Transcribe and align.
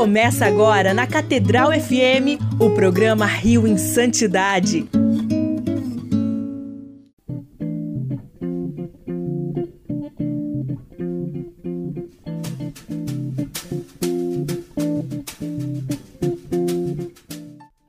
Começa 0.00 0.46
agora 0.46 0.94
na 0.94 1.06
Catedral 1.06 1.72
FM 1.72 2.40
o 2.58 2.70
programa 2.70 3.26
Rio 3.26 3.66
em 3.66 3.76
Santidade. 3.76 4.88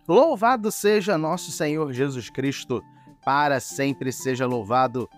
Louvado 0.05 0.70
seja 0.70 1.18
nosso 1.18 1.50
Senhor 1.50 1.93
Jesus 1.93 2.30
Cristo, 2.30 2.84
para 3.23 3.62
sempre 3.62 4.12
seja 4.12 4.46
louvado. 4.46 5.09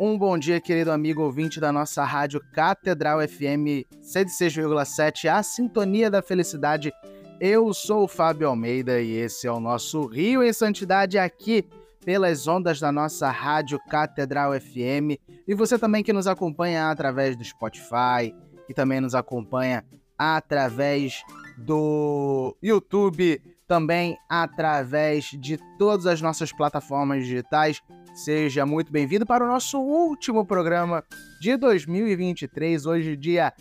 Um 0.00 0.18
bom 0.18 0.38
dia, 0.38 0.60
querido 0.60 0.90
amigo 0.90 1.22
ouvinte 1.22 1.60
da 1.60 1.70
nossa 1.70 2.02
rádio 2.04 2.40
Catedral 2.52 3.20
FM 3.28 3.86
106,7, 4.02 5.28
a 5.28 5.42
sintonia 5.42 6.10
da 6.10 6.22
felicidade. 6.22 6.92
Eu 7.38 7.72
sou 7.74 8.04
o 8.04 8.08
Fábio 8.08 8.48
Almeida 8.48 9.00
e 9.00 9.12
esse 9.12 9.46
é 9.46 9.52
o 9.52 9.60
nosso 9.60 10.06
Rio 10.06 10.42
em 10.42 10.52
Santidade 10.52 11.18
aqui 11.18 11.64
pelas 12.04 12.48
ondas 12.48 12.80
da 12.80 12.90
nossa 12.90 13.30
rádio 13.30 13.78
Catedral 13.88 14.58
FM. 14.58 15.20
E 15.46 15.54
você 15.54 15.78
também 15.78 16.02
que 16.02 16.12
nos 16.12 16.26
acompanha 16.26 16.90
através 16.90 17.36
do 17.36 17.44
Spotify, 17.44 18.34
que 18.66 18.74
também 18.74 19.00
nos 19.00 19.14
acompanha 19.14 19.84
através 20.18 21.22
do 21.58 22.56
YouTube, 22.62 23.40
também 23.68 24.16
através 24.28 25.26
de 25.38 25.58
todas 25.78 26.06
as 26.06 26.20
nossas 26.20 26.52
plataformas 26.52 27.24
digitais. 27.24 27.80
Seja 28.14 28.66
muito 28.66 28.92
bem-vindo 28.92 29.24
para 29.24 29.42
o 29.42 29.46
nosso 29.46 29.80
último 29.80 30.44
programa 30.44 31.02
de 31.40 31.56
2023, 31.56 32.84
hoje, 32.84 33.16
dia 33.16 33.54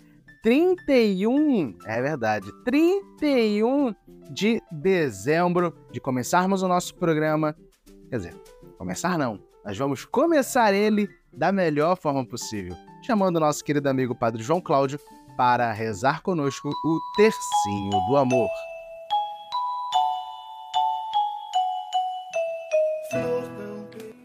31, 0.44 1.78
é 1.86 2.02
verdade, 2.02 2.52
31 2.66 3.96
de 4.30 4.62
dezembro, 4.70 5.74
de 5.90 6.02
começarmos 6.02 6.64
o 6.64 6.68
nosso 6.68 6.94
programa. 6.96 7.56
Quer 8.10 8.18
dizer, 8.18 8.36
começar 8.78 9.18
não, 9.18 9.40
nós 9.64 9.78
vamos 9.78 10.04
começar 10.04 10.74
ele 10.74 11.08
da 11.32 11.54
melhor 11.54 11.96
forma 11.96 12.26
possível, 12.26 12.76
chamando 13.06 13.38
o 13.38 13.40
nosso 13.40 13.64
querido 13.64 13.88
amigo 13.88 14.14
Padre 14.14 14.44
João 14.44 14.60
Cláudio 14.60 15.00
para 15.38 15.72
rezar 15.72 16.22
conosco 16.22 16.68
o 16.68 17.00
Tercinho 17.16 18.06
do 18.10 18.18
Amor. 18.18 18.50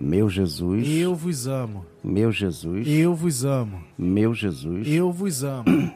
Meu 0.00 0.28
Jesus, 0.28 0.86
Eu 0.88 1.14
vos 1.14 1.46
amo. 1.46 1.86
meu 2.04 2.30
Jesus, 2.30 2.86
Eu 2.86 3.14
vos 3.14 3.44
amo. 3.44 3.82
meu 3.98 4.34
Jesus, 4.34 4.86
Eu 4.86 5.10
vos 5.12 5.42
amo. 5.44 5.92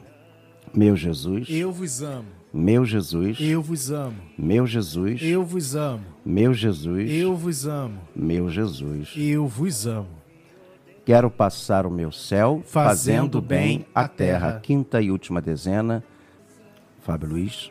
meu 0.75 0.97
Jesus, 0.97 1.47
Eu 1.51 1.71
vos 1.73 2.03
amo. 2.03 2.25
meu 2.53 2.85
Jesus, 2.85 3.39
Eu 3.41 3.63
vos 3.63 3.91
amo. 3.91 4.17
meu 4.39 4.67
Jesus, 4.67 5.21
Eu 5.23 5.45
vos 5.45 5.77
amo. 5.77 6.05
meu 6.25 6.55
Jesus, 6.55 7.11
Eu 7.11 7.37
vos 7.37 7.67
amo. 7.67 8.01
meu 8.17 8.49
Jesus. 8.49 9.13
Eu 9.17 9.47
vos 9.47 9.87
amo. 9.87 10.09
Quero 11.05 11.31
passar 11.31 11.87
o 11.87 11.91
meu 11.91 12.13
céu 12.13 12.63
Fazendo 12.65 12.89
fazendo 13.39 13.43
bem 13.43 13.85
a 13.95 14.07
terra. 14.07 14.49
terra. 14.49 14.61
Quinta 14.61 15.01
e 15.03 15.11
última 15.11 15.41
dezena. 15.41 16.05
Fábio 17.01 17.31
Luiz, 17.31 17.71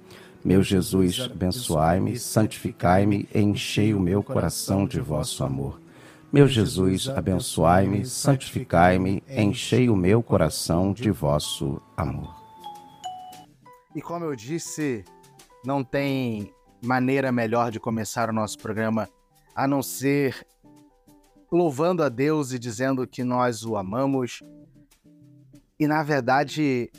Meu 0.43 0.63
Jesus, 0.63 1.29
abençoai-me, 1.31 2.17
santificai-me, 2.17 3.29
enchei 3.33 3.93
o 3.93 3.99
meu 3.99 4.23
coração 4.23 4.87
de 4.87 4.99
vosso 4.99 5.43
amor. 5.43 5.79
Meu 6.33 6.47
Jesus, 6.47 7.07
abençoai-me, 7.09 8.05
santificai-me, 8.05 9.21
enchei 9.29 9.87
o 9.87 9.95
meu 9.95 10.23
coração 10.23 10.93
de 10.93 11.11
vosso 11.11 11.79
amor. 11.95 12.33
E 13.95 14.01
como 14.01 14.25
eu 14.25 14.35
disse, 14.35 15.05
não 15.63 15.83
tem 15.83 16.51
maneira 16.83 17.31
melhor 17.31 17.69
de 17.69 17.79
começar 17.79 18.27
o 18.27 18.33
nosso 18.33 18.57
programa 18.57 19.07
a 19.55 19.67
não 19.67 19.83
ser 19.83 20.47
louvando 21.51 22.01
a 22.01 22.09
Deus 22.09 22.51
e 22.51 22.57
dizendo 22.57 23.05
que 23.05 23.23
nós 23.23 23.63
o 23.63 23.75
amamos. 23.75 24.41
E 25.79 25.85
na 25.85 26.01
verdade, 26.01 26.89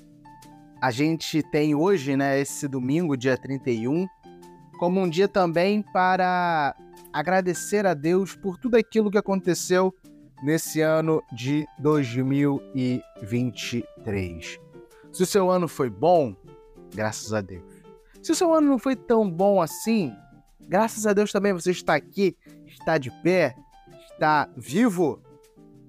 a 0.83 0.91
gente 0.91 1.43
tem 1.45 1.75
hoje, 1.77 2.17
né, 2.17 2.41
esse 2.41 2.67
domingo, 2.67 3.17
dia 3.17 3.39
31, 3.39 4.09
como 4.81 5.01
um 5.01 5.09
dia 5.09 5.29
também 5.29 5.81
para 5.81 6.75
agradecer 7.13 7.87
a 7.87 7.95
Deus 7.95 8.35
por 8.35 8.59
tudo 8.59 8.75
aquilo 8.75 9.09
que 9.09 9.17
aconteceu 9.17 9.95
nesse 10.43 10.81
ano 10.81 11.23
de 11.33 11.65
2023. 11.79 14.59
Se 15.13 15.23
o 15.23 15.27
seu 15.27 15.49
ano 15.49 15.69
foi 15.69 15.89
bom, 15.89 16.35
graças 16.93 17.33
a 17.33 17.41
Deus. 17.41 17.63
Se 18.21 18.33
o 18.33 18.35
seu 18.35 18.53
ano 18.53 18.67
não 18.67 18.81
foi 18.81 18.97
tão 18.97 19.31
bom 19.31 19.63
assim, 19.63 20.13
graças 20.63 21.07
a 21.07 21.13
Deus 21.13 21.31
também 21.31 21.53
você 21.53 21.71
está 21.71 21.95
aqui, 21.95 22.37
está 22.67 22.99
de 22.99 23.13
pé, 23.23 23.55
está 24.11 24.51
vivo, 24.57 25.23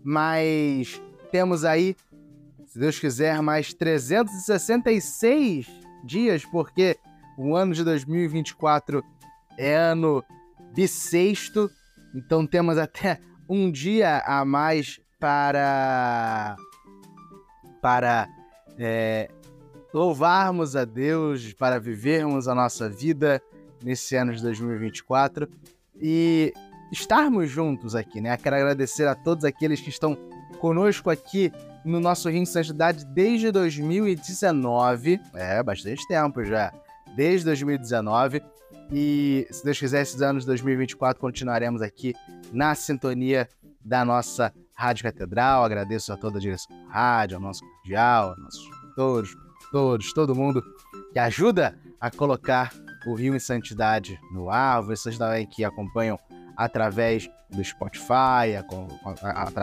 mas 0.04 1.02
temos 1.32 1.66
aí, 1.66 1.96
se 2.74 2.80
Deus 2.80 2.98
quiser, 2.98 3.40
mais 3.40 3.72
366 3.72 5.68
dias, 6.04 6.44
porque 6.44 6.98
o 7.38 7.56
ano 7.56 7.72
de 7.72 7.84
2024 7.84 9.06
é 9.60 9.76
ano 9.76 10.26
bissexto, 10.74 11.70
então 12.16 12.48
temos 12.48 12.80
até 12.80 13.20
um 13.48 13.70
dia 13.70 14.24
a 14.26 14.44
mais 14.44 15.00
para 15.20 16.56
para 17.80 18.28
é, 18.80 19.30
louvarmos 19.94 20.76
a 20.76 20.84
Deus, 20.84 21.54
para 21.54 21.80
vivermos 21.80 22.48
a 22.48 22.56
nossa 22.56 22.90
vida 22.90 23.40
nesse 23.84 24.16
ano 24.16 24.34
de 24.34 24.42
2024 24.42 25.48
e 26.02 26.52
estarmos 26.92 27.52
juntos 27.52 27.94
aqui, 27.94 28.20
né? 28.20 28.36
Quero 28.36 28.56
agradecer 28.56 29.08
a 29.08 29.14
todos 29.14 29.46
aqueles 29.46 29.80
que 29.80 29.90
estão 29.90 30.18
conosco 30.60 31.12
aqui 31.12 31.52
no 31.86 32.00
nosso 32.00 32.30
Rio 32.30 32.42
em 32.42 32.46
Santidade 32.46 33.06
desde 33.06 33.52
2019. 33.52 35.20
É, 35.34 35.62
bastante 35.62 36.08
tempo 36.08 36.44
já. 36.44 36.74
Desde 37.16 37.46
2019. 37.46 38.42
E, 38.92 39.48
se 39.52 39.64
Deus 39.64 39.80
quiser, 39.80 40.02
esses 40.02 40.22
anos 40.22 40.44
de 40.44 40.48
2024 40.48 41.20
continuaremos 41.20 41.82
aqui 41.82 42.14
na 42.52 42.76
sintonia 42.76 43.48
da 43.84 44.04
nossa 44.06 44.54
Rádio 44.76 45.04
Catedral. 45.04 45.64
Agradeço 45.64 46.12
a 46.12 46.18
toda 46.18 46.38
a 46.38 46.42
direção 46.42 46.76
da 46.76 46.94
rádio, 46.94 47.38
ao 47.38 47.42
nosso 47.42 47.62
cardial, 47.62 48.30
aos 48.30 48.40
nossos 48.40 48.70
todos, 48.96 49.36
todos, 49.72 50.14
todo 50.14 50.36
mundo 50.36 50.64
que 51.12 51.20
ajuda 51.20 51.78
a 52.00 52.12
colocar 52.12 52.72
o 53.08 53.14
Rio 53.14 53.36
em 53.36 53.40
Santidade 53.40 54.20
no 54.32 54.50
ar. 54.50 54.82
Vocês 54.82 55.18
também 55.18 55.46
que 55.46 55.64
acompanham 55.64 56.20
através 56.56 57.30
do 57.50 57.64
Spotify, 57.64 58.56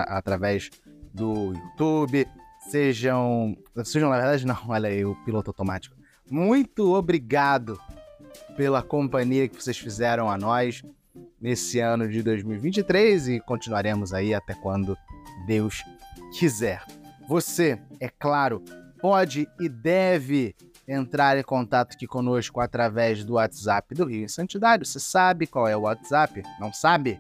através 0.09 0.71
do 1.13 1.55
YouTube, 1.55 2.27
sejam. 2.71 3.57
Sejam, 3.85 4.11
na 4.11 4.17
verdade, 4.17 4.47
não, 4.47 4.57
olha 4.69 4.89
aí, 4.89 5.05
o 5.05 5.15
piloto 5.25 5.51
automático. 5.51 5.97
Muito 6.31 6.95
obrigado 6.95 7.81
pela 8.57 8.83
companhia 8.83 9.49
que 9.49 9.61
vocês 9.61 9.79
fizeram 9.79 10.31
a 10.31 10.39
nós 10.39 10.83
nesse 11.41 11.81
ano 11.81 12.09
de 12.09 12.23
2023 12.23 13.29
e 13.29 13.41
continuaremos 13.41 14.13
aí 14.13 14.35
até 14.35 14.55
quando 14.55 14.97
Deus 15.47 15.83
quiser. 16.39 16.85
Você, 17.27 17.81
é 17.99 18.09
claro, 18.09 18.63
pode 19.01 19.49
e 19.59 19.69
deve 19.69 20.55
entrar 20.87 21.39
em 21.39 21.43
contato 21.43 21.95
aqui 21.95 22.07
conosco 22.07 22.61
através 22.61 23.25
do 23.25 23.35
WhatsApp 23.35 23.95
do 23.95 24.05
Rio 24.05 24.25
em 24.25 24.29
Santidade. 24.29 24.87
Você 24.87 24.99
sabe 24.99 25.47
qual 25.47 25.67
é 25.69 25.77
o 25.77 25.83
WhatsApp? 25.83 26.43
Não 26.59 26.73
sabe? 26.73 27.19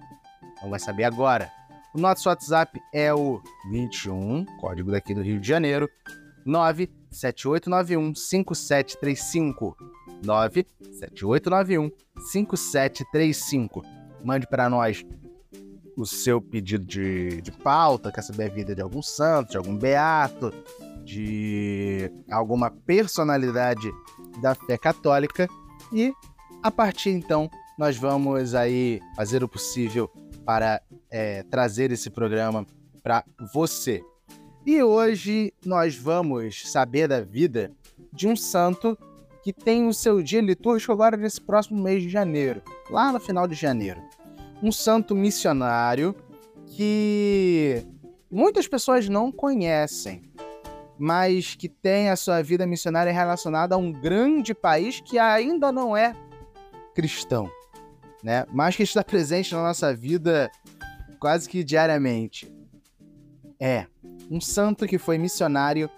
Não 0.62 0.70
vai 0.70 0.80
saber 0.80 1.04
agora. 1.04 1.50
O 1.92 1.98
nosso 1.98 2.28
WhatsApp 2.28 2.80
é 2.94 3.12
o 3.12 3.42
21, 3.68 4.44
código 4.60 4.92
daqui 4.92 5.12
do 5.12 5.22
Rio 5.22 5.40
de 5.40 5.48
Janeiro, 5.48 5.88
97891 6.46 8.14
5735. 8.14 9.76
97891 10.24 11.90
5735. 12.30 13.82
Mande 14.24 14.46
para 14.46 14.70
nós 14.70 15.04
o 15.96 16.06
seu 16.06 16.40
pedido 16.40 16.84
de, 16.84 17.42
de 17.42 17.50
pauta, 17.50 18.12
quer 18.12 18.22
saber 18.22 18.44
a 18.44 18.54
vida 18.54 18.72
de 18.72 18.80
algum 18.80 19.02
santo, 19.02 19.50
de 19.50 19.56
algum 19.56 19.76
beato, 19.76 20.52
de 21.04 22.08
alguma 22.30 22.70
personalidade 22.70 23.90
da 24.40 24.54
fé 24.54 24.78
católica 24.78 25.48
e 25.92 26.12
a 26.62 26.70
partir 26.70 27.10
então 27.10 27.50
nós 27.76 27.96
vamos 27.96 28.54
aí 28.54 29.00
fazer 29.16 29.42
o 29.42 29.48
possível 29.48 30.08
para 30.44 30.82
é, 31.10 31.42
trazer 31.44 31.90
esse 31.90 32.10
programa 32.10 32.66
para 33.02 33.24
você. 33.52 34.02
E 34.66 34.82
hoje 34.82 35.52
nós 35.64 35.96
vamos 35.96 36.70
saber 36.70 37.08
da 37.08 37.20
vida 37.20 37.72
de 38.12 38.28
um 38.28 38.36
santo 38.36 38.96
que 39.42 39.52
tem 39.52 39.86
o 39.88 39.94
seu 39.94 40.22
dia 40.22 40.40
litúrgico 40.40 40.92
agora 40.92 41.16
nesse 41.16 41.40
próximo 41.40 41.82
mês 41.82 42.02
de 42.02 42.08
janeiro, 42.08 42.62
lá 42.90 43.10
no 43.10 43.18
final 43.18 43.48
de 43.48 43.54
janeiro. 43.54 44.00
Um 44.62 44.70
santo 44.70 45.14
missionário 45.14 46.14
que 46.66 47.82
muitas 48.30 48.68
pessoas 48.68 49.08
não 49.08 49.32
conhecem 49.32 50.30
mas 51.02 51.54
que 51.54 51.66
tem 51.66 52.10
a 52.10 52.16
sua 52.16 52.42
vida 52.42 52.66
missionária 52.66 53.10
relacionada 53.10 53.74
a 53.74 53.78
um 53.78 53.90
grande 53.90 54.52
país 54.52 55.00
que 55.00 55.18
ainda 55.18 55.72
não 55.72 55.96
é 55.96 56.14
cristão, 56.94 57.50
né? 58.22 58.46
Mas 58.52 58.76
que 58.76 58.82
está 58.82 59.02
presente 59.02 59.54
na 59.54 59.62
nossa 59.62 59.94
vida 59.94 60.50
quase 61.18 61.48
que 61.48 61.62
diariamente. 61.62 62.52
É 63.58 63.86
um 64.30 64.40
santo 64.40 64.86
que 64.86 64.98
foi 64.98 65.18
missionário 65.18 65.90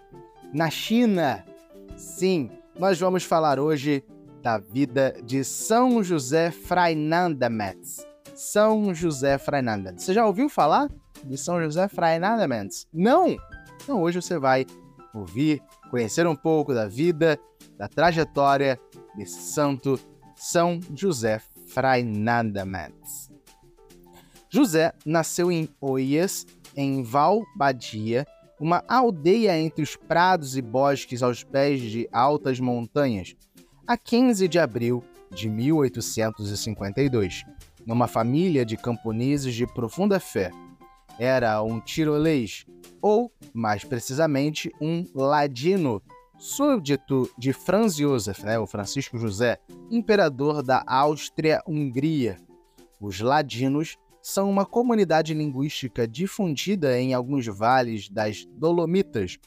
na 0.52 0.69
China. 0.69 1.44
Sim, 1.96 2.50
nós 2.78 2.98
vamos 2.98 3.22
falar 3.22 3.60
hoje 3.60 4.04
da 4.42 4.58
vida 4.58 5.14
de 5.24 5.44
São 5.44 6.02
José 6.02 6.50
Freinademetz. 6.50 8.04
São 8.34 8.92
José 8.92 9.38
Freinademetz. 9.38 10.02
Você 10.02 10.12
já 10.12 10.26
ouviu 10.26 10.48
falar 10.48 10.90
de 11.24 11.38
São 11.38 11.62
José 11.62 11.86
Freinademetz? 11.86 12.88
Não? 12.92 13.36
Então 13.82 14.02
hoje 14.02 14.20
você 14.20 14.38
vai 14.38 14.66
ouvir, 15.14 15.62
conhecer 15.90 16.26
um 16.26 16.34
pouco 16.34 16.74
da 16.74 16.88
vida, 16.88 17.38
da 17.78 17.86
trajetória 17.86 18.80
desse 19.14 19.40
santo 19.52 20.00
São 20.34 20.80
José 20.94 21.40
Freinademetz. 21.72 23.30
José 24.50 24.92
nasceu 25.06 25.50
em 25.50 25.69
Oias, 25.80 26.46
em 26.76 27.02
Val 27.02 27.42
Badia, 27.56 28.26
uma 28.60 28.84
aldeia 28.86 29.58
entre 29.58 29.82
os 29.82 29.96
prados 29.96 30.56
e 30.56 30.62
bosques 30.62 31.22
aos 31.22 31.42
pés 31.42 31.80
de 31.80 32.06
altas 32.12 32.60
montanhas, 32.60 33.34
a 33.86 33.96
15 33.96 34.46
de 34.46 34.58
abril 34.58 35.02
de 35.30 35.48
1852, 35.48 37.44
numa 37.86 38.06
família 38.06 38.64
de 38.64 38.76
camponeses 38.76 39.54
de 39.54 39.66
profunda 39.66 40.20
fé. 40.20 40.50
Era 41.19 41.62
um 41.62 41.80
tirolês 41.80 42.66
ou, 43.00 43.32
mais 43.52 43.82
precisamente, 43.82 44.70
um 44.80 45.06
ladino, 45.14 46.02
súdito 46.43 47.31
de 47.39 47.53
Franz 47.53 47.94
Josef, 47.94 48.44
né, 48.44 48.59
o 48.59 48.67
Francisco 48.67 49.17
José, 49.17 49.61
imperador 49.89 50.61
da 50.61 50.83
Áustria-Hungria. 50.89 52.37
Os 53.00 53.21
ladinos 53.21 53.97
são 54.21 54.50
uma 54.50 54.67
comunidade 54.67 55.35
linguística 55.35 56.06
difundida 56.06 56.99
em 56.99 57.15
alguns 57.15 57.47
vales 57.47 58.09
das 58.09 58.44
Dolomitas, 58.56 59.39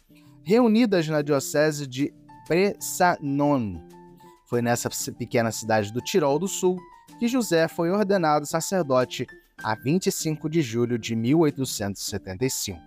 reunidas 0.42 1.06
na 1.10 1.22
diocese 1.22 1.86
de 1.86 2.14
Bressanone. 2.48 3.84
Foi 4.46 4.62
nessa 4.62 4.90
pequena 5.12 5.52
cidade 5.52 5.92
do 5.92 6.00
Tirol 6.00 6.40
do 6.40 6.48
Sul 6.48 6.80
que 7.20 7.28
José 7.28 7.68
foi 7.68 7.92
ordenado 7.92 8.46
sacerdote 8.46 9.28
a 9.62 9.76
25 9.76 10.50
de 10.50 10.62
julho 10.62 10.98
de 10.98 11.14
1875. 11.14 12.80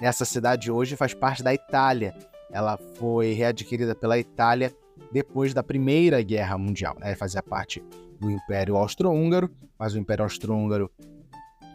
Essa 0.00 0.24
cidade 0.24 0.70
hoje 0.70 0.96
faz 0.96 1.12
parte 1.12 1.42
da 1.42 1.52
Itália. 1.52 2.14
Ela 2.50 2.76
foi 2.96 3.32
readquirida 3.32 3.94
pela 3.94 4.18
Itália 4.18 4.72
depois 5.12 5.52
da 5.54 5.62
Primeira 5.62 6.22
Guerra 6.22 6.56
Mundial. 6.58 6.96
Né? 6.98 7.14
Fazia 7.14 7.42
parte 7.42 7.82
do 8.20 8.30
Império 8.30 8.76
Austro-Húngaro, 8.76 9.50
mas 9.78 9.94
o 9.94 9.98
Império 9.98 10.24
Austro-Húngaro 10.24 10.90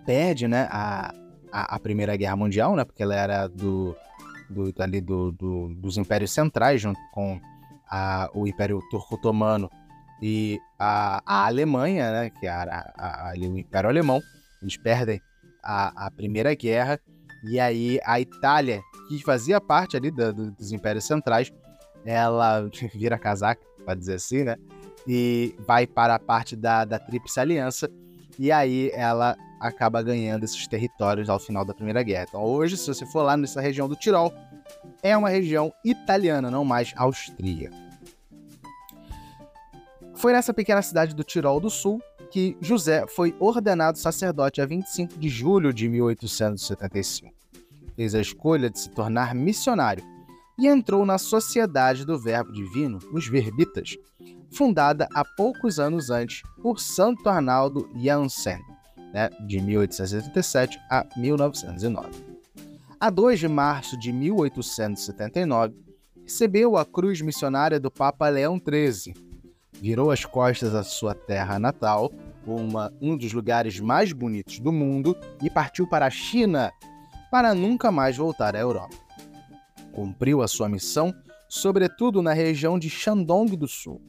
perde 0.05 0.47
né, 0.47 0.67
a, 0.71 1.13
a, 1.51 1.75
a, 1.75 1.79
Primeira 1.79 2.15
Guerra 2.15 2.35
Mundial, 2.35 2.75
né, 2.75 2.83
porque 2.83 3.03
ela 3.03 3.15
era 3.15 3.47
do, 3.47 3.95
do, 4.49 4.73
ali 4.79 5.01
do, 5.01 5.31
do 5.31 5.69
dos 5.75 5.97
impérios 5.97 6.31
centrais, 6.31 6.81
junto 6.81 6.99
com 7.13 7.39
a, 7.89 8.29
o 8.33 8.47
Império 8.47 8.81
Turco-Otomano 8.89 9.69
e 10.21 10.59
a, 10.77 11.21
a 11.25 11.45
Alemanha, 11.45 12.11
né, 12.11 12.29
que 12.29 12.47
era 12.47 12.91
a, 12.95 13.29
ali 13.29 13.47
o 13.47 13.57
Império 13.57 13.89
Alemão. 13.89 14.21
Eles 14.61 14.77
perdem 14.77 15.21
a, 15.63 16.07
a 16.07 16.11
Primeira 16.11 16.53
Guerra 16.55 16.99
e 17.43 17.59
aí 17.59 17.99
a 18.03 18.19
Itália, 18.19 18.81
que 19.17 19.23
fazia 19.23 19.59
parte 19.59 19.97
ali 19.97 20.11
do, 20.11 20.33
do, 20.33 20.51
dos 20.51 20.71
impérios 20.71 21.05
centrais, 21.05 21.51
ela 22.05 22.69
vira 22.93 23.17
casaca, 23.17 23.61
para 23.83 23.95
dizer 23.95 24.15
assim, 24.15 24.43
né? 24.43 24.55
E 25.07 25.55
vai 25.65 25.87
para 25.87 26.15
a 26.15 26.19
parte 26.19 26.55
da, 26.55 26.85
da 26.85 26.99
Tríplice 26.99 27.39
Aliança. 27.39 27.89
E 28.37 28.51
aí 28.51 28.91
ela 28.93 29.35
acaba 29.59 30.01
ganhando 30.01 30.43
esses 30.43 30.67
territórios 30.67 31.29
ao 31.29 31.39
final 31.39 31.65
da 31.65 31.73
Primeira 31.73 32.03
Guerra. 32.03 32.25
Então 32.29 32.43
hoje, 32.43 32.77
se 32.77 32.87
você 32.87 33.05
for 33.05 33.23
lá 33.23 33.35
nessa 33.35 33.59
região 33.59 33.89
do 33.89 33.95
Tirol, 33.95 34.31
é 35.01 35.17
uma 35.17 35.29
região 35.29 35.73
italiana, 35.83 36.51
não 36.51 36.63
mais 36.63 36.93
austríaca. 36.95 37.75
Foi 40.15 40.33
nessa 40.33 40.53
pequena 40.53 40.81
cidade 40.81 41.15
do 41.15 41.23
Tirol 41.23 41.59
do 41.59 41.69
Sul 41.69 42.01
que 42.29 42.55
José 42.61 43.05
foi 43.07 43.35
ordenado 43.39 43.97
sacerdote 43.97 44.61
a 44.61 44.65
25 44.65 45.17
de 45.17 45.29
julho 45.29 45.73
de 45.73 45.89
1875. 45.89 47.38
Fez 47.99 48.15
a 48.15 48.21
escolha 48.21 48.69
de 48.69 48.79
se 48.79 48.89
tornar 48.89 49.35
missionário 49.35 50.01
e 50.57 50.69
entrou 50.69 51.05
na 51.05 51.17
Sociedade 51.17 52.05
do 52.05 52.17
Verbo 52.17 52.49
Divino, 52.49 52.97
os 53.11 53.27
Verbitas, 53.27 53.97
fundada 54.49 55.05
há 55.13 55.25
poucos 55.35 55.81
anos 55.81 56.09
antes 56.09 56.41
por 56.63 56.79
Santo 56.79 57.27
Arnaldo 57.27 57.89
Jansen, 57.93 58.57
né, 59.13 59.29
de 59.45 59.59
1877 59.59 60.79
a 60.89 61.05
1909. 61.17 62.09
A 62.97 63.09
2 63.09 63.37
de 63.37 63.49
março 63.49 63.99
de 63.99 64.13
1879, 64.13 65.75
recebeu 66.23 66.77
a 66.77 66.85
cruz 66.85 67.19
missionária 67.19 67.81
do 67.81 67.91
Papa 67.91 68.29
Leão 68.29 68.57
XIII 68.57 69.13
virou 69.73 70.09
as 70.09 70.23
costas 70.23 70.73
à 70.73 70.83
sua 70.83 71.13
terra 71.13 71.59
natal, 71.59 72.13
uma, 72.47 72.93
um 73.01 73.17
dos 73.17 73.33
lugares 73.33 73.77
mais 73.77 74.13
bonitos 74.13 74.59
do 74.59 74.71
mundo, 74.71 75.17
e 75.41 75.49
partiu 75.49 75.85
para 75.85 76.05
a 76.05 76.09
China 76.09 76.71
para 77.31 77.53
nunca 77.53 77.91
mais 77.91 78.17
voltar 78.17 78.55
à 78.55 78.59
Europa. 78.59 78.95
cumpriu 79.91 80.41
a 80.41 80.47
sua 80.47 80.69
missão, 80.69 81.13
sobretudo 81.49 82.21
na 82.21 82.31
região 82.31 82.79
de 82.79 82.89
Shandong 82.89 83.57
do 83.57 83.67
Sul. 83.67 84.01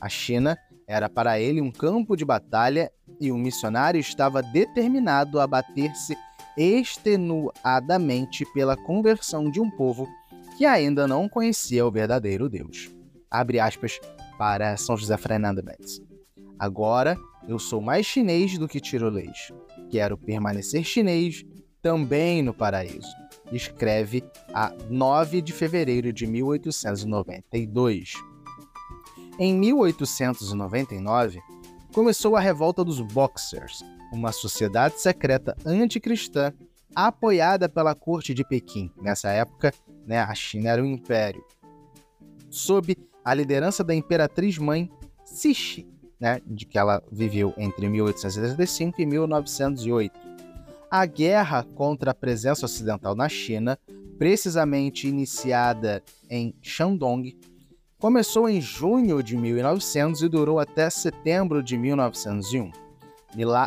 A 0.00 0.08
China 0.08 0.58
era 0.86 1.08
para 1.08 1.40
ele 1.40 1.60
um 1.60 1.70
campo 1.70 2.16
de 2.16 2.24
batalha 2.24 2.90
e 3.20 3.30
o 3.32 3.38
missionário 3.38 4.00
estava 4.00 4.42
determinado 4.42 5.40
a 5.40 5.46
bater-se 5.46 6.16
extenuadamente 6.56 8.44
pela 8.52 8.76
conversão 8.76 9.50
de 9.50 9.60
um 9.60 9.70
povo 9.70 10.08
que 10.56 10.66
ainda 10.66 11.06
não 11.06 11.28
conhecia 11.28 11.86
o 11.86 11.90
verdadeiro 11.90 12.48
Deus. 12.48 12.90
Abre 13.30 13.60
aspas 13.60 14.00
para 14.36 14.76
São 14.76 14.96
José 14.96 15.16
Fernando 15.16 15.62
Mendes. 15.62 16.00
Agora 16.58 17.16
eu 17.46 17.58
sou 17.58 17.80
mais 17.80 18.04
chinês 18.04 18.58
do 18.58 18.66
que 18.66 18.80
tirolês. 18.80 19.52
Quero 19.90 20.18
permanecer 20.18 20.84
chinês 20.84 21.44
também 21.82 22.42
no 22.42 22.52
paraíso. 22.52 23.14
Escreve 23.52 24.22
a 24.52 24.72
9 24.90 25.40
de 25.40 25.52
fevereiro 25.52 26.12
de 26.12 26.26
1892. 26.26 28.14
Em 29.38 29.54
1899, 29.54 31.40
começou 31.94 32.36
a 32.36 32.40
revolta 32.40 32.84
dos 32.84 33.00
Boxers, 33.00 33.84
uma 34.12 34.32
sociedade 34.32 35.00
secreta 35.00 35.56
anticristã 35.64 36.52
apoiada 36.94 37.68
pela 37.68 37.94
corte 37.94 38.34
de 38.34 38.44
Pequim. 38.44 38.90
Nessa 39.00 39.30
época, 39.30 39.72
né, 40.06 40.18
a 40.18 40.34
China 40.34 40.70
era 40.70 40.82
um 40.82 40.86
império. 40.86 41.44
Sob 42.50 42.96
a 43.24 43.34
liderança 43.34 43.84
da 43.84 43.94
imperatriz 43.94 44.58
mãe 44.58 44.90
Cixi, 45.24 45.86
né, 46.18 46.40
de 46.46 46.66
que 46.66 46.78
ela 46.78 47.02
viveu 47.12 47.54
entre 47.56 47.88
1835 47.88 49.00
e 49.00 49.06
1908. 49.06 50.27
A 50.90 51.04
guerra 51.04 51.64
contra 51.74 52.12
a 52.12 52.14
presença 52.14 52.64
ocidental 52.64 53.14
na 53.14 53.28
China, 53.28 53.78
precisamente 54.18 55.06
iniciada 55.06 56.02
em 56.30 56.54
Shandong, 56.62 57.38
começou 57.98 58.48
em 58.48 58.58
junho 58.58 59.22
de 59.22 59.36
1900 59.36 60.22
e 60.22 60.28
durou 60.30 60.58
até 60.58 60.88
setembro 60.88 61.62
de 61.62 61.76
1901. 61.76 62.72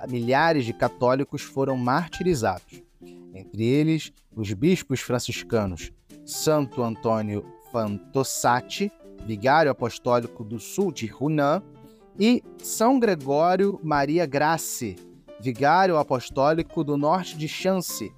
Milhares 0.09 0.65
de 0.65 0.73
católicos 0.73 1.43
foram 1.43 1.77
martirizados, 1.77 2.81
entre 3.35 3.65
eles 3.65 4.11
os 4.35 4.51
bispos 4.53 4.99
franciscanos 5.01 5.91
Santo 6.25 6.81
Antônio 6.81 7.45
Fantossati, 7.71 8.91
vigário 9.27 9.69
apostólico 9.69 10.43
do 10.43 10.59
sul 10.59 10.91
de 10.91 11.11
Hunan, 11.13 11.61
e 12.19 12.43
São 12.57 12.99
Gregório 12.99 13.79
Maria 13.83 14.25
Grace, 14.25 14.95
vigário 15.41 15.97
apostólico 15.97 16.83
do 16.83 16.95
norte 16.95 17.35
de 17.35 17.47
Chance, 17.47 18.13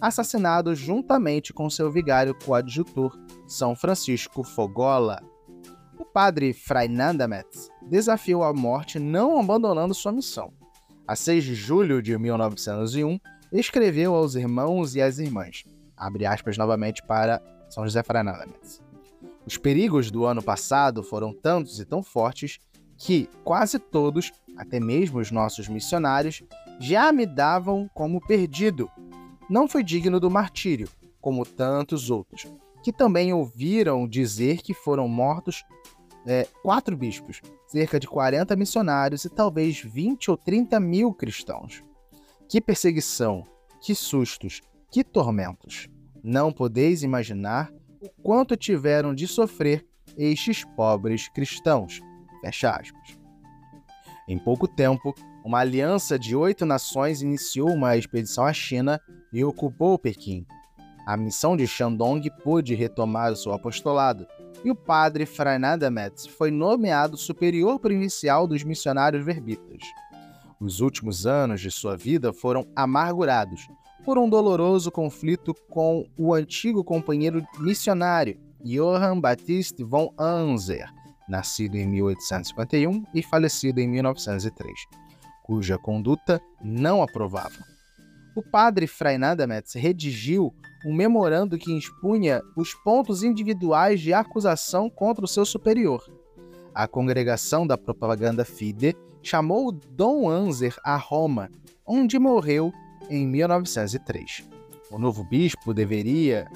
assassinado 0.00 0.74
juntamente 0.74 1.52
com 1.52 1.68
seu 1.68 1.92
vigário 1.92 2.34
coadjutor, 2.34 3.16
São 3.46 3.76
Francisco 3.76 4.42
Fogola. 4.42 5.22
O 5.98 6.04
padre 6.04 6.54
Fray 6.54 6.88
Nandametz 6.88 7.68
desafiou 7.88 8.42
a 8.42 8.54
morte 8.54 8.98
não 8.98 9.38
abandonando 9.38 9.94
sua 9.94 10.10
missão. 10.10 10.52
A 11.06 11.14
6 11.14 11.44
de 11.44 11.54
julho 11.54 12.00
de 12.00 12.16
1901, 12.16 13.20
escreveu 13.52 14.14
aos 14.14 14.34
irmãos 14.34 14.96
e 14.96 15.02
às 15.02 15.18
irmãs, 15.18 15.64
abre 15.94 16.24
aspas 16.24 16.56
novamente 16.56 17.02
para 17.02 17.42
São 17.68 17.84
José 17.84 18.02
Fray 18.02 18.22
Nandametz. 18.22 18.80
Os 19.46 19.58
perigos 19.58 20.10
do 20.10 20.24
ano 20.24 20.42
passado 20.42 21.02
foram 21.02 21.34
tantos 21.34 21.78
e 21.78 21.84
tão 21.84 22.02
fortes 22.02 22.58
que 22.96 23.28
quase 23.44 23.78
todos, 23.78 24.32
até 24.56 24.78
mesmo 24.78 25.18
os 25.18 25.30
nossos 25.30 25.68
missionários, 25.68 26.42
já 26.82 27.12
me 27.12 27.24
davam 27.24 27.88
como 27.94 28.20
perdido. 28.20 28.90
Não 29.48 29.68
foi 29.68 29.84
digno 29.84 30.18
do 30.18 30.28
martírio, 30.28 30.88
como 31.20 31.46
tantos 31.46 32.10
outros, 32.10 32.52
que 32.82 32.92
também 32.92 33.32
ouviram 33.32 34.08
dizer 34.08 34.60
que 34.62 34.74
foram 34.74 35.06
mortos 35.06 35.64
é, 36.26 36.44
quatro 36.60 36.96
bispos, 36.96 37.40
cerca 37.68 38.00
de 38.00 38.08
40 38.08 38.56
missionários 38.56 39.24
e 39.24 39.30
talvez 39.30 39.80
20 39.80 40.32
ou 40.32 40.36
30 40.36 40.80
mil 40.80 41.14
cristãos. 41.14 41.84
Que 42.48 42.60
perseguição, 42.60 43.44
que 43.80 43.94
sustos, 43.94 44.60
que 44.90 45.04
tormentos! 45.04 45.88
Não 46.22 46.52
podeis 46.52 47.04
imaginar 47.04 47.72
o 48.00 48.08
quanto 48.22 48.56
tiveram 48.56 49.14
de 49.14 49.28
sofrer 49.28 49.86
estes 50.16 50.64
pobres 50.76 51.28
cristãos. 51.28 52.00
Fecha 52.40 52.70
aspas. 52.70 53.18
Em 54.28 54.38
pouco 54.38 54.66
tempo, 54.66 55.14
uma 55.44 55.58
aliança 55.58 56.18
de 56.18 56.36
oito 56.36 56.64
nações 56.64 57.22
iniciou 57.22 57.70
uma 57.70 57.96
expedição 57.96 58.44
à 58.44 58.52
China 58.52 59.00
e 59.32 59.44
ocupou 59.44 59.98
Pequim. 59.98 60.46
A 61.06 61.16
missão 61.16 61.56
de 61.56 61.66
Shandong 61.66 62.30
pôde 62.44 62.74
retomar 62.74 63.32
o 63.32 63.36
seu 63.36 63.52
apostolado, 63.52 64.26
e 64.64 64.70
o 64.70 64.74
padre 64.76 65.26
Fray 65.26 65.58
Metz 65.90 66.26
foi 66.26 66.52
nomeado 66.52 67.16
superior 67.16 67.80
provincial 67.80 68.46
dos 68.46 68.62
missionários 68.62 69.24
verbitas. 69.24 69.82
Os 70.60 70.80
últimos 70.80 71.26
anos 71.26 71.60
de 71.60 71.72
sua 71.72 71.96
vida 71.96 72.32
foram 72.32 72.64
amargurados 72.76 73.66
por 74.04 74.16
um 74.16 74.28
doloroso 74.28 74.92
conflito 74.92 75.52
com 75.68 76.06
o 76.16 76.32
antigo 76.32 76.84
companheiro 76.84 77.44
missionário 77.58 78.38
Johann 78.64 79.20
Baptiste 79.20 79.82
von 79.82 80.14
Anzer, 80.16 80.88
nascido 81.28 81.74
em 81.74 81.88
1851 81.88 83.04
e 83.12 83.22
falecido 83.24 83.80
em 83.80 83.88
1903, 83.88 84.72
cuja 85.42 85.78
conduta 85.78 86.40
não 86.62 87.02
aprovava. 87.02 87.72
O 88.34 88.42
padre 88.42 88.86
Fray 88.86 89.18
Nadametz 89.18 89.74
redigiu 89.74 90.54
um 90.86 90.94
memorando 90.94 91.58
que 91.58 91.76
expunha 91.76 92.40
os 92.56 92.74
pontos 92.74 93.22
individuais 93.22 94.00
de 94.00 94.12
acusação 94.12 94.88
contra 94.88 95.24
o 95.24 95.28
seu 95.28 95.44
superior. 95.44 96.02
A 96.74 96.88
congregação 96.88 97.66
da 97.66 97.76
propaganda 97.76 98.44
Fide 98.44 98.96
chamou 99.22 99.70
Dom 99.70 100.28
Anzer 100.28 100.74
a 100.82 100.96
Roma, 100.96 101.50
onde 101.86 102.18
morreu 102.18 102.72
em 103.10 103.26
1903. 103.26 104.48
O 104.90 104.98
novo 104.98 105.24
bispo 105.24 105.72
deveria 105.74 106.50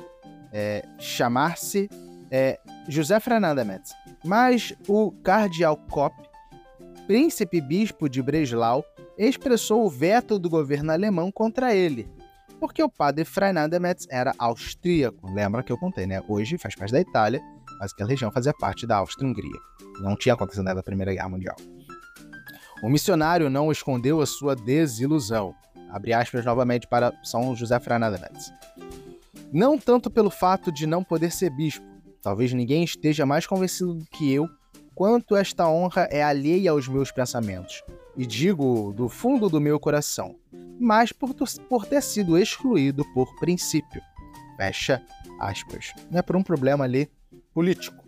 é, 0.53 0.87
chamar-se 0.99 1.89
é, 2.31 2.59
José 2.89 3.21
Fernanda 3.21 3.65
Metz, 3.65 3.93
mas 4.25 4.75
o 4.89 5.13
cardeal 5.23 5.77
Kopp, 5.77 6.15
príncipe 7.07 7.61
bispo 7.61 8.09
de 8.09 8.23
Breslau, 8.23 8.85
expressou 9.17 9.85
o 9.85 9.91
veto 9.91 10.39
do 10.39 10.51
governo 10.51 10.93
alemão 10.93 11.31
contra 11.31 11.75
ele, 11.75 12.09
porque 12.59 12.83
o 12.83 12.89
padre 12.89 13.25
Fernanda 13.25 13.79
Metz 13.79 14.07
era 14.11 14.33
austríaco. 14.39 15.31
Lembra 15.33 15.63
que 15.63 15.73
eu 15.73 15.79
contei, 15.79 16.07
né? 16.07 16.23
Hoje 16.29 16.59
faz 16.59 16.75
parte 16.75 16.93
da 16.93 17.01
Itália, 17.01 17.41
mas 17.79 17.93
aquela 17.93 18.11
região 18.11 18.31
fazia 18.31 18.53
parte 18.53 18.87
da 18.87 18.97
Áustria-Hungria. 18.97 19.61
Não 20.01 20.17
tinha 20.17 20.35
acontecido 20.35 20.65
nada 20.65 20.77
da 20.77 20.83
Primeira 20.83 21.13
Guerra 21.13 21.29
Mundial. 21.29 21.57
O 22.83 22.89
missionário 22.89 23.49
não 23.49 23.71
escondeu 23.71 24.21
a 24.21 24.27
sua 24.27 24.55
desilusão. 24.55 25.55
Abre 25.91 26.13
aspas 26.13 26.45
novamente 26.45 26.87
para 26.87 27.13
São 27.23 27.55
José 27.55 27.79
Fernanda 27.79 28.19
Metz. 28.19 28.53
Não 29.53 29.79
tanto 29.79 30.11
pelo 30.11 30.31
fato 30.31 30.73
de 30.73 30.87
não 30.87 31.05
poder 31.05 31.31
ser 31.31 31.51
bispo, 31.51 31.87
Talvez 32.27 32.53
ninguém 32.53 32.83
esteja 32.83 33.25
mais 33.25 33.47
convencido 33.47 33.95
do 33.95 34.05
que 34.07 34.33
eu 34.33 34.49
quanto 34.97 35.37
esta 35.37 35.69
honra 35.69 36.09
é 36.11 36.23
alheia 36.23 36.71
aos 36.71 36.89
meus 36.89 37.13
pensamentos, 37.13 37.85
e 38.17 38.25
digo 38.25 38.95
do 38.95 39.11
fundo 39.11 39.51
do 39.51 39.61
meu 39.61 39.79
coração, 39.79 40.37
mas 40.81 41.13
por, 41.13 41.35
por 41.69 41.85
ter 41.85 42.03
sido 42.03 42.39
excluído 42.39 43.05
por 43.13 43.37
princípio. 43.37 44.01
Fecha 44.57 45.05
aspas. 45.39 45.93
Não 46.11 46.19
é 46.19 46.23
por 46.23 46.35
um 46.35 46.43
problema 46.43 46.85
ali 46.85 47.11
político. 47.53 48.03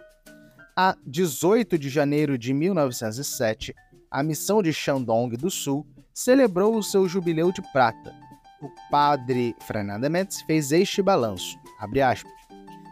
A 0.74 0.96
18 1.06 1.78
de 1.78 1.90
janeiro 1.90 2.38
de 2.38 2.54
1907, 2.54 3.74
a 4.10 4.22
missão 4.22 4.62
de 4.62 4.72
Shandong 4.72 5.36
do 5.36 5.50
Sul 5.50 5.86
celebrou 6.14 6.74
o 6.74 6.82
seu 6.82 7.06
jubileu 7.06 7.52
de 7.52 7.60
prata. 7.70 8.14
O 8.62 8.70
padre 8.90 9.54
Fernanda 9.60 10.08
Metz 10.08 10.40
fez 10.42 10.72
este 10.72 11.02
balanço, 11.02 11.58
abre 11.78 12.00
aspas, 12.00 12.32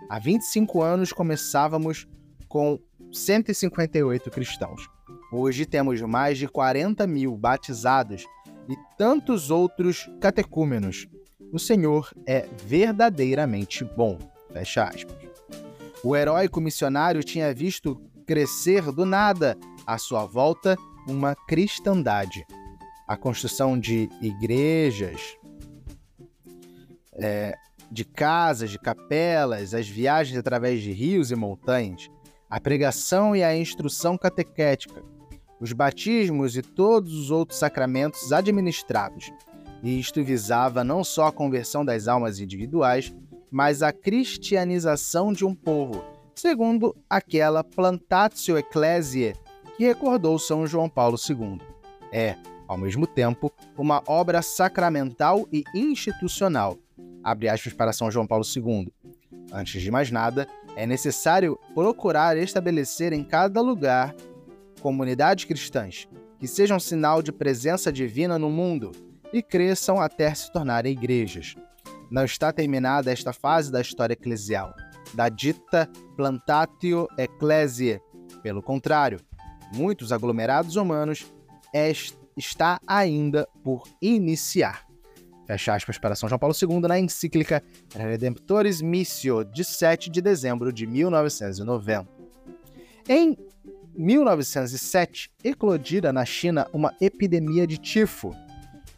Há 0.08 0.18
25 0.18 0.82
anos 0.82 1.12
começávamos 1.12 2.06
com 2.46 2.78
158 3.16 4.30
cristãos. 4.30 4.88
Hoje 5.32 5.66
temos 5.66 6.00
mais 6.02 6.38
de 6.38 6.46
40 6.46 7.06
mil 7.06 7.36
batizados 7.36 8.24
e 8.68 8.76
tantos 8.96 9.50
outros 9.50 10.08
catecúmenos. 10.20 11.08
O 11.52 11.58
Senhor 11.58 12.12
é 12.26 12.48
verdadeiramente 12.64 13.84
bom. 13.84 14.18
Fecha 14.52 14.84
aspas. 14.84 15.16
O 16.04 16.14
heróico 16.14 16.60
missionário 16.60 17.24
tinha 17.24 17.52
visto 17.54 18.00
crescer 18.26 18.92
do 18.92 19.04
nada 19.04 19.56
à 19.86 19.98
sua 19.98 20.26
volta 20.26 20.76
uma 21.08 21.34
cristandade. 21.34 22.44
A 23.08 23.16
construção 23.16 23.78
de 23.78 24.08
igrejas, 24.20 25.36
é, 27.14 27.54
de 27.90 28.04
casas, 28.04 28.70
de 28.70 28.78
capelas, 28.78 29.74
as 29.74 29.88
viagens 29.88 30.36
através 30.36 30.82
de 30.82 30.92
rios 30.92 31.30
e 31.30 31.36
montanhas, 31.36 32.08
a 32.48 32.60
pregação 32.60 33.34
e 33.34 33.42
a 33.42 33.56
instrução 33.56 34.16
catequética, 34.16 35.02
os 35.60 35.72
batismos 35.72 36.56
e 36.56 36.62
todos 36.62 37.14
os 37.14 37.30
outros 37.30 37.58
sacramentos 37.58 38.32
administrados. 38.32 39.32
E 39.82 39.98
isto 39.98 40.22
visava 40.22 40.82
não 40.84 41.02
só 41.04 41.26
a 41.26 41.32
conversão 41.32 41.84
das 41.84 42.08
almas 42.08 42.40
individuais, 42.40 43.14
mas 43.50 43.82
a 43.82 43.92
cristianização 43.92 45.32
de 45.32 45.44
um 45.44 45.54
povo, 45.54 46.04
segundo 46.34 46.94
aquela 47.08 47.62
Plantatio 47.64 48.58
Ecclesiae 48.58 49.34
que 49.76 49.84
recordou 49.84 50.38
São 50.38 50.66
João 50.66 50.88
Paulo 50.88 51.16
II. 51.28 51.60
É, 52.10 52.36
ao 52.66 52.78
mesmo 52.78 53.06
tempo, 53.06 53.52
uma 53.76 54.02
obra 54.06 54.40
sacramental 54.40 55.46
e 55.52 55.64
institucional. 55.74 56.78
Abre 57.22 57.48
aspas 57.48 57.72
para 57.72 57.92
São 57.92 58.10
João 58.10 58.26
Paulo 58.26 58.44
II. 58.44 58.90
Antes 59.52 59.82
de 59.82 59.90
mais 59.90 60.10
nada, 60.10 60.48
é 60.76 60.86
necessário 60.86 61.58
procurar 61.74 62.36
estabelecer 62.36 63.12
em 63.12 63.24
cada 63.24 63.60
lugar 63.62 64.14
comunidades 64.80 65.46
cristãs 65.46 66.06
que 66.38 66.46
sejam 66.46 66.78
sinal 66.78 67.22
de 67.22 67.32
presença 67.32 67.90
divina 67.90 68.38
no 68.38 68.50
mundo 68.50 68.92
e 69.32 69.42
cresçam 69.42 69.98
até 69.98 70.32
se 70.34 70.52
tornarem 70.52 70.92
igrejas. 70.92 71.54
Não 72.10 72.24
está 72.24 72.52
terminada 72.52 73.10
esta 73.10 73.32
fase 73.32 73.72
da 73.72 73.80
história 73.80 74.12
eclesial, 74.12 74.74
da 75.14 75.30
dita 75.30 75.90
plantatio 76.14 77.08
ecclesiae. 77.18 78.00
Pelo 78.42 78.62
contrário, 78.62 79.18
muitos 79.74 80.12
aglomerados 80.12 80.76
humanos 80.76 81.26
está 82.36 82.78
ainda 82.86 83.48
por 83.64 83.82
iniciar. 84.00 84.86
Fecha 85.46 85.74
aspas 85.74 85.96
para 85.96 86.16
São 86.16 86.28
João 86.28 86.38
Paulo 86.38 86.54
II 86.60 86.80
na 86.80 86.98
encíclica 86.98 87.62
Redemptoris 87.94 88.82
Missio, 88.82 89.44
de 89.44 89.64
7 89.64 90.10
de 90.10 90.20
dezembro 90.20 90.72
de 90.72 90.86
1990. 90.86 92.08
Em 93.08 93.38
1907, 93.96 95.30
eclodira 95.44 96.12
na 96.12 96.24
China 96.24 96.66
uma 96.72 96.92
epidemia 97.00 97.66
de 97.66 97.78
tifo. 97.78 98.34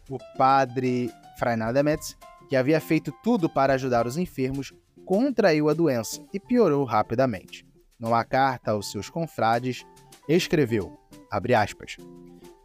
O 0.09 0.17
padre 0.35 1.11
Freinademetz, 1.37 2.15
Metz, 2.17 2.29
que 2.49 2.55
havia 2.55 2.81
feito 2.81 3.13
tudo 3.23 3.47
para 3.47 3.73
ajudar 3.73 4.07
os 4.07 4.17
enfermos, 4.17 4.73
contraiu 5.05 5.69
a 5.69 5.73
doença 5.73 6.19
e 6.33 6.39
piorou 6.39 6.83
rapidamente. 6.83 7.63
Numa 7.99 8.23
carta 8.23 8.71
aos 8.71 8.91
seus 8.91 9.07
confrades, 9.07 9.85
escreveu, 10.27 10.97
aspas, 11.31 11.97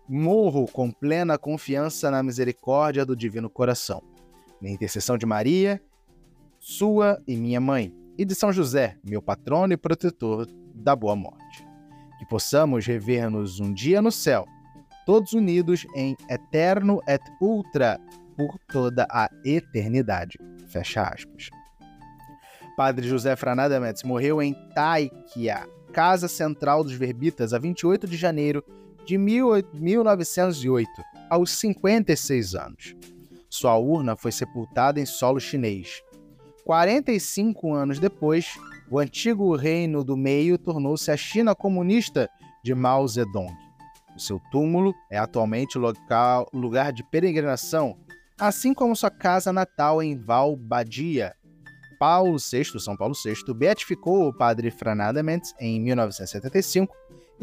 Morro 0.06 0.66
com 0.66 0.90
plena 0.90 1.38
confiança 1.38 2.10
na 2.10 2.22
misericórdia 2.22 3.06
do 3.06 3.16
Divino 3.16 3.48
Coração, 3.48 4.02
na 4.60 4.68
intercessão 4.68 5.16
de 5.16 5.24
Maria, 5.24 5.80
sua 6.60 7.22
e 7.26 7.34
minha 7.36 7.58
mãe, 7.58 7.90
e 8.18 8.22
de 8.22 8.34
São 8.34 8.52
José, 8.52 8.98
meu 9.02 9.22
patrono 9.22 9.72
e 9.72 9.78
protetor 9.78 10.46
da 10.74 10.94
boa 10.94 11.16
morte. 11.16 11.66
Que 12.18 12.26
possamos 12.26 12.84
rever-nos 12.84 13.60
um 13.60 13.72
dia 13.72 14.02
no 14.02 14.12
céu, 14.12 14.44
todos 15.06 15.32
unidos 15.32 15.86
em 15.96 16.14
eterno 16.28 17.00
et 17.08 17.22
ultra 17.40 17.98
por 18.36 18.58
toda 18.70 19.06
a 19.10 19.30
eternidade. 19.42 20.38
Fecha 20.68 21.02
aspas. 21.02 21.48
Padre 22.76 23.08
José 23.08 23.34
Franademetz 23.36 24.02
morreu 24.02 24.42
em 24.42 24.54
Taikia, 24.74 25.66
casa 25.94 26.28
central 26.28 26.84
dos 26.84 26.92
Verbitas, 26.92 27.54
a 27.54 27.58
28 27.58 28.06
de 28.06 28.18
janeiro 28.18 28.62
de 29.04 29.18
1908, 29.18 30.90
aos 31.30 31.50
56 31.50 32.54
anos. 32.54 32.94
Sua 33.48 33.76
urna 33.76 34.16
foi 34.16 34.32
sepultada 34.32 35.00
em 35.00 35.06
solo 35.06 35.38
chinês. 35.38 36.02
45 36.64 37.72
anos 37.72 37.98
depois, 37.98 38.58
o 38.90 38.98
antigo 38.98 39.54
reino 39.54 40.02
do 40.02 40.16
meio 40.16 40.58
tornou-se 40.58 41.10
a 41.10 41.16
China 41.16 41.54
comunista 41.54 42.28
de 42.64 42.74
Mao 42.74 43.06
Zedong. 43.06 43.52
O 44.16 44.20
seu 44.20 44.40
túmulo 44.50 44.94
é 45.10 45.18
atualmente 45.18 45.76
local, 45.76 46.48
lugar 46.52 46.92
de 46.92 47.02
peregrinação, 47.10 47.98
assim 48.38 48.72
como 48.72 48.96
sua 48.96 49.10
casa 49.10 49.52
natal 49.52 50.02
em 50.02 50.16
Val 50.16 50.56
Badia. 50.56 51.34
Paulo 51.98 52.36
VI, 52.38 52.78
São 52.80 52.96
Paulo 52.96 53.14
VI, 53.14 53.54
beatificou 53.54 54.28
o 54.28 54.32
padre 54.32 54.70
Franada 54.70 55.22
Mendes 55.22 55.54
em 55.60 55.80
1975 55.80 56.94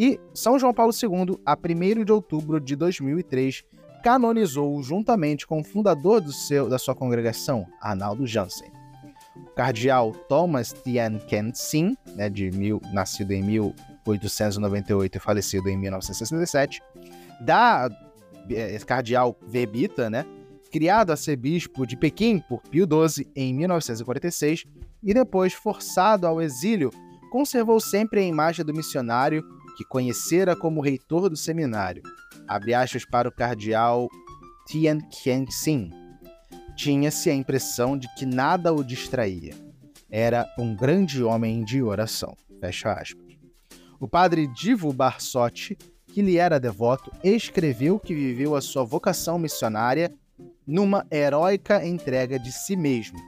e 0.01 0.19
São 0.33 0.57
João 0.57 0.73
Paulo 0.73 0.91
II, 0.91 1.37
a 1.45 1.55
1 1.55 2.03
de 2.03 2.11
outubro 2.11 2.59
de 2.59 2.75
2003, 2.75 3.63
canonizou 4.03 4.81
juntamente 4.81 5.45
com 5.45 5.61
o 5.61 5.63
fundador 5.63 6.19
do 6.19 6.33
seu, 6.33 6.67
da 6.67 6.79
sua 6.79 6.95
congregação, 6.95 7.67
Arnaldo 7.79 8.25
Jansen. 8.25 8.71
O 9.35 9.51
cardeal 9.53 10.11
Thomas 10.27 10.73
Tian 10.73 11.19
Ken 11.19 11.51
Sin, 11.53 11.95
né, 12.15 12.31
de 12.31 12.49
mil, 12.49 12.81
nascido 12.91 13.29
em 13.29 13.43
1898 13.43 15.17
e 15.17 15.21
falecido 15.21 15.69
em 15.69 15.77
1967, 15.77 16.81
da 17.39 17.87
é, 18.49 18.79
cardeal 18.79 19.37
Verbita, 19.47 20.09
né, 20.09 20.25
criado 20.71 21.11
a 21.11 21.15
ser 21.15 21.35
bispo 21.35 21.85
de 21.85 21.95
Pequim 21.95 22.39
por 22.39 22.63
Pio 22.63 22.87
XII 22.87 23.29
em 23.35 23.53
1946 23.53 24.65
e 25.03 25.13
depois 25.13 25.53
forçado 25.53 26.25
ao 26.25 26.41
exílio, 26.41 26.89
conservou 27.29 27.79
sempre 27.79 28.21
a 28.21 28.23
imagem 28.23 28.65
do 28.65 28.73
missionário 28.73 29.60
que 29.75 29.83
conhecera 29.83 30.55
como 30.55 30.81
reitor 30.81 31.29
do 31.29 31.35
seminário, 31.35 32.03
abre 32.47 32.73
aspas 32.73 33.05
para 33.05 33.29
o 33.29 33.31
cardeal 33.31 34.09
Tian 34.67 34.99
Qian-Xin. 34.99 35.91
Tinha-se 36.75 37.29
a 37.29 37.33
impressão 37.33 37.97
de 37.97 38.07
que 38.15 38.25
nada 38.25 38.73
o 38.73 38.83
distraía. 38.83 39.53
Era 40.09 40.45
um 40.57 40.75
grande 40.75 41.23
homem 41.23 41.63
de 41.63 41.81
oração. 41.81 42.35
Fecha 42.59 42.93
aspas. 42.93 43.35
O 43.99 44.07
padre 44.07 44.47
Divo 44.47 44.91
Barsotti, 44.91 45.77
que 46.07 46.21
lhe 46.21 46.37
era 46.37 46.59
devoto, 46.59 47.11
escreveu 47.23 47.99
que 47.99 48.13
viveu 48.13 48.55
a 48.55 48.61
sua 48.61 48.83
vocação 48.83 49.37
missionária 49.37 50.11
numa 50.65 51.05
heróica 51.11 51.85
entrega 51.85 52.39
de 52.39 52.51
si 52.51 52.75
mesmo, 52.75 53.19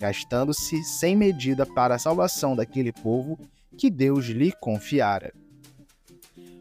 gastando-se 0.00 0.82
sem 0.82 1.16
medida 1.16 1.64
para 1.64 1.94
a 1.94 1.98
salvação 1.98 2.56
daquele 2.56 2.92
povo 2.92 3.38
que 3.78 3.90
Deus 3.90 4.26
lhe 4.26 4.52
confiara 4.52 5.32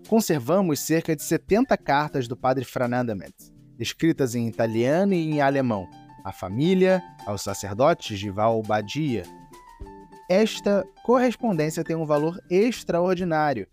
conservamos 0.07 0.79
cerca 0.79 1.15
de 1.15 1.23
70 1.23 1.77
cartas 1.77 2.27
do 2.27 2.37
padre 2.37 2.63
Fernando 2.63 3.15
Mendes, 3.15 3.51
escritas 3.79 4.35
em 4.35 4.47
italiano 4.47 5.13
e 5.13 5.31
em 5.31 5.41
alemão, 5.41 5.87
à 6.23 6.31
família, 6.31 7.01
aos 7.25 7.41
sacerdotes 7.41 8.19
de 8.19 8.29
Valbadia. 8.29 9.23
Esta 10.29 10.85
correspondência 11.03 11.83
tem 11.83 11.95
um 11.95 12.05
valor 12.05 12.39
extraordinário, 12.49 13.67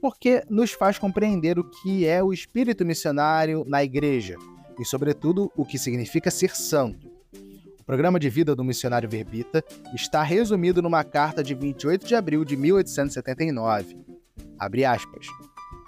porque 0.00 0.44
nos 0.48 0.72
faz 0.72 0.98
compreender 0.98 1.58
o 1.58 1.64
que 1.64 2.06
é 2.06 2.22
o 2.22 2.32
espírito 2.32 2.84
missionário 2.84 3.64
na 3.66 3.82
igreja 3.82 4.36
e, 4.78 4.84
sobretudo, 4.84 5.50
o 5.56 5.64
que 5.64 5.78
significa 5.78 6.30
ser 6.30 6.54
santo. 6.54 7.10
O 7.80 7.84
programa 7.84 8.20
de 8.20 8.28
vida 8.28 8.54
do 8.54 8.62
missionário 8.62 9.08
verbita 9.08 9.64
está 9.94 10.22
resumido 10.22 10.82
numa 10.82 11.02
carta 11.02 11.42
de 11.42 11.54
28 11.54 12.06
de 12.06 12.14
abril 12.14 12.44
de 12.44 12.56
1879. 12.56 13.96
Abre 14.58 14.84
aspas. 14.84 15.26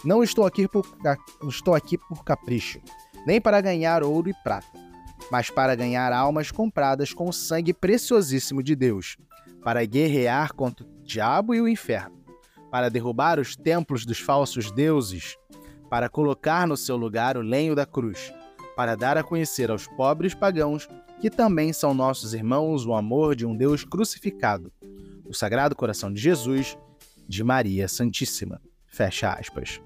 Não 0.04 0.22
estou 0.22 0.46
aqui 0.46 0.66
por, 0.66 0.86
estou 1.48 1.74
aqui 1.74 1.98
por 1.98 2.24
capricho, 2.24 2.80
nem 3.26 3.40
para 3.40 3.60
ganhar 3.60 4.02
ouro 4.02 4.30
e 4.30 4.34
prata, 4.42 4.66
mas 5.30 5.50
para 5.50 5.74
ganhar 5.74 6.12
almas 6.12 6.50
compradas 6.50 7.12
com 7.12 7.28
o 7.28 7.32
sangue 7.32 7.74
preciosíssimo 7.74 8.62
de 8.62 8.74
Deus, 8.74 9.18
para 9.62 9.84
guerrear 9.84 10.54
contra 10.54 10.86
o 10.86 11.02
diabo 11.02 11.54
e 11.54 11.60
o 11.60 11.68
inferno, 11.68 12.18
para 12.70 12.88
derrubar 12.88 13.38
os 13.38 13.54
templos 13.54 14.06
dos 14.06 14.18
falsos 14.18 14.72
deuses, 14.72 15.36
para 15.90 16.08
colocar 16.08 16.66
no 16.66 16.76
seu 16.76 16.96
lugar 16.96 17.36
o 17.36 17.42
lenho 17.42 17.74
da 17.74 17.84
cruz, 17.84 18.32
para 18.74 18.94
dar 18.94 19.18
a 19.18 19.22
conhecer 19.22 19.70
aos 19.70 19.86
pobres 19.86 20.32
pagãos 20.34 20.88
que 21.20 21.28
também 21.28 21.72
são 21.72 21.92
nossos 21.92 22.32
irmãos 22.32 22.86
o 22.86 22.94
amor 22.94 23.36
de 23.36 23.44
um 23.44 23.54
Deus 23.54 23.84
crucificado, 23.84 24.72
o 25.26 25.34
Sagrado 25.34 25.76
Coração 25.76 26.10
de 26.10 26.20
Jesus, 26.20 26.78
de 27.28 27.44
Maria 27.44 27.86
Santíssima. 27.86 28.60
Fecha 28.86 29.32
aspas. 29.32 29.80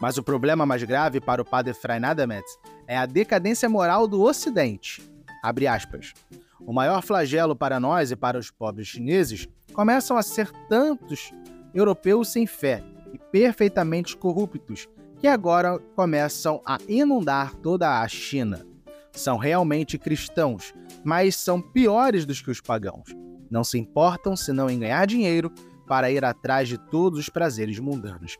Mas 0.00 0.16
o 0.16 0.22
problema 0.22 0.64
mais 0.64 0.82
grave 0.84 1.20
para 1.20 1.42
o 1.42 1.44
padre 1.44 1.74
Freinademetz 1.74 2.58
é 2.86 2.96
a 2.96 3.06
decadência 3.06 3.68
moral 3.68 4.06
do 4.06 4.22
Ocidente. 4.22 5.02
Abre 5.42 5.66
aspas. 5.66 6.14
O 6.60 6.72
maior 6.72 7.02
flagelo 7.02 7.56
para 7.56 7.80
nós 7.80 8.10
e 8.10 8.16
para 8.16 8.38
os 8.38 8.50
pobres 8.50 8.88
chineses 8.88 9.48
começam 9.72 10.16
a 10.16 10.22
ser 10.22 10.50
tantos 10.68 11.32
europeus 11.74 12.28
sem 12.28 12.46
fé 12.46 12.82
e 13.12 13.18
perfeitamente 13.18 14.16
corruptos 14.16 14.88
que 15.18 15.26
agora 15.26 15.78
começam 15.96 16.62
a 16.64 16.78
inundar 16.88 17.54
toda 17.54 18.00
a 18.00 18.08
China. 18.08 18.64
São 19.12 19.36
realmente 19.36 19.98
cristãos, 19.98 20.72
mas 21.04 21.34
são 21.36 21.60
piores 21.60 22.24
do 22.24 22.34
que 22.34 22.50
os 22.50 22.60
pagãos. 22.60 23.14
Não 23.50 23.64
se 23.64 23.78
importam 23.78 24.36
senão 24.36 24.70
em 24.70 24.78
ganhar 24.78 25.06
dinheiro 25.06 25.50
para 25.86 26.10
ir 26.10 26.24
atrás 26.24 26.68
de 26.68 26.78
todos 26.78 27.18
os 27.18 27.28
prazeres 27.28 27.78
mundanos. 27.78 28.36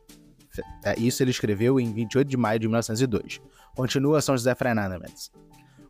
É, 0.84 0.98
isso 0.98 1.22
ele 1.22 1.30
escreveu 1.30 1.78
em 1.78 1.92
28 1.92 2.28
de 2.28 2.36
maio 2.36 2.58
de 2.58 2.66
1902. 2.66 3.40
Continua 3.74 4.20
São 4.20 4.36
José 4.36 4.54
Fernandes. 4.54 5.30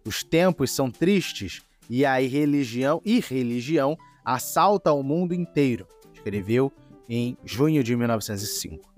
Os 0.05 0.23
tempos 0.23 0.71
são 0.71 0.91
tristes 0.91 1.63
e 1.89 2.05
a 2.05 2.21
irreligião, 2.21 3.01
irreligião 3.05 3.97
assalta 4.25 4.93
o 4.93 5.03
mundo 5.03 5.35
inteiro, 5.35 5.87
escreveu 6.13 6.73
em 7.09 7.37
junho 7.45 7.83
de 7.83 7.97
1905. 7.97 8.95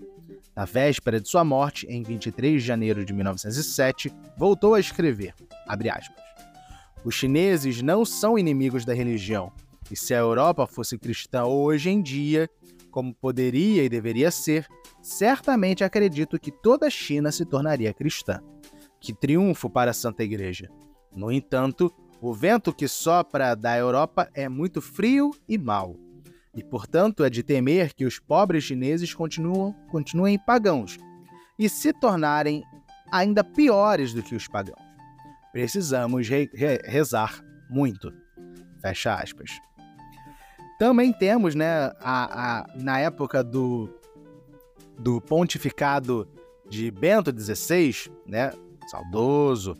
Na 0.56 0.64
véspera 0.64 1.20
de 1.20 1.28
sua 1.28 1.44
morte, 1.44 1.86
em 1.88 2.02
23 2.02 2.60
de 2.60 2.66
janeiro 2.66 3.04
de 3.04 3.12
1907, 3.12 4.12
voltou 4.36 4.74
a 4.74 4.80
escrever, 4.80 5.34
aspas, 5.66 6.10
Os 7.04 7.14
chineses 7.14 7.80
não 7.80 8.04
são 8.04 8.36
inimigos 8.36 8.84
da 8.84 8.92
religião, 8.92 9.52
e 9.90 9.96
se 9.96 10.12
a 10.12 10.18
Europa 10.18 10.66
fosse 10.66 10.98
cristã 10.98 11.44
hoje 11.44 11.90
em 11.90 12.02
dia, 12.02 12.50
como 12.90 13.14
poderia 13.14 13.84
e 13.84 13.88
deveria 13.88 14.30
ser, 14.30 14.66
certamente 15.02 15.84
acredito 15.84 16.38
que 16.38 16.50
toda 16.50 16.86
a 16.86 16.90
China 16.90 17.32
se 17.32 17.44
tornaria 17.44 17.92
cristã. 17.94 18.40
Que 19.00 19.12
triunfo 19.12 19.70
para 19.70 19.90
a 19.90 19.94
Santa 19.94 20.22
Igreja! 20.22 20.68
No 21.14 21.32
entanto, 21.32 21.92
o 22.20 22.32
vento 22.32 22.72
que 22.72 22.86
sopra 22.86 23.54
da 23.54 23.76
Europa 23.76 24.28
é 24.34 24.48
muito 24.48 24.80
frio 24.80 25.30
e 25.48 25.56
mau. 25.56 25.96
E, 26.54 26.62
portanto, 26.62 27.24
é 27.24 27.30
de 27.30 27.42
temer 27.42 27.94
que 27.94 28.04
os 28.04 28.18
pobres 28.18 28.64
chineses 28.64 29.14
continuam, 29.14 29.72
continuem 29.90 30.38
pagãos 30.38 30.98
e 31.58 31.68
se 31.68 31.92
tornarem 31.92 32.62
ainda 33.12 33.42
piores 33.42 34.12
do 34.12 34.22
que 34.22 34.34
os 34.34 34.48
pagãos. 34.48 34.80
Precisamos 35.52 36.28
re 36.28 36.50
re 36.54 36.78
rezar 36.84 37.42
muito. 37.68 38.12
Fecha 38.80 39.14
aspas. 39.14 39.50
Também 40.78 41.12
temos, 41.12 41.54
né, 41.54 41.92
a, 42.00 42.60
a, 42.60 42.66
na 42.76 42.98
época 43.00 43.44
do, 43.44 43.99
do 45.00 45.20
pontificado 45.20 46.28
de 46.68 46.90
Bento 46.90 47.32
XVI, 47.36 48.12
né, 48.26 48.52
saudoso 48.88 49.76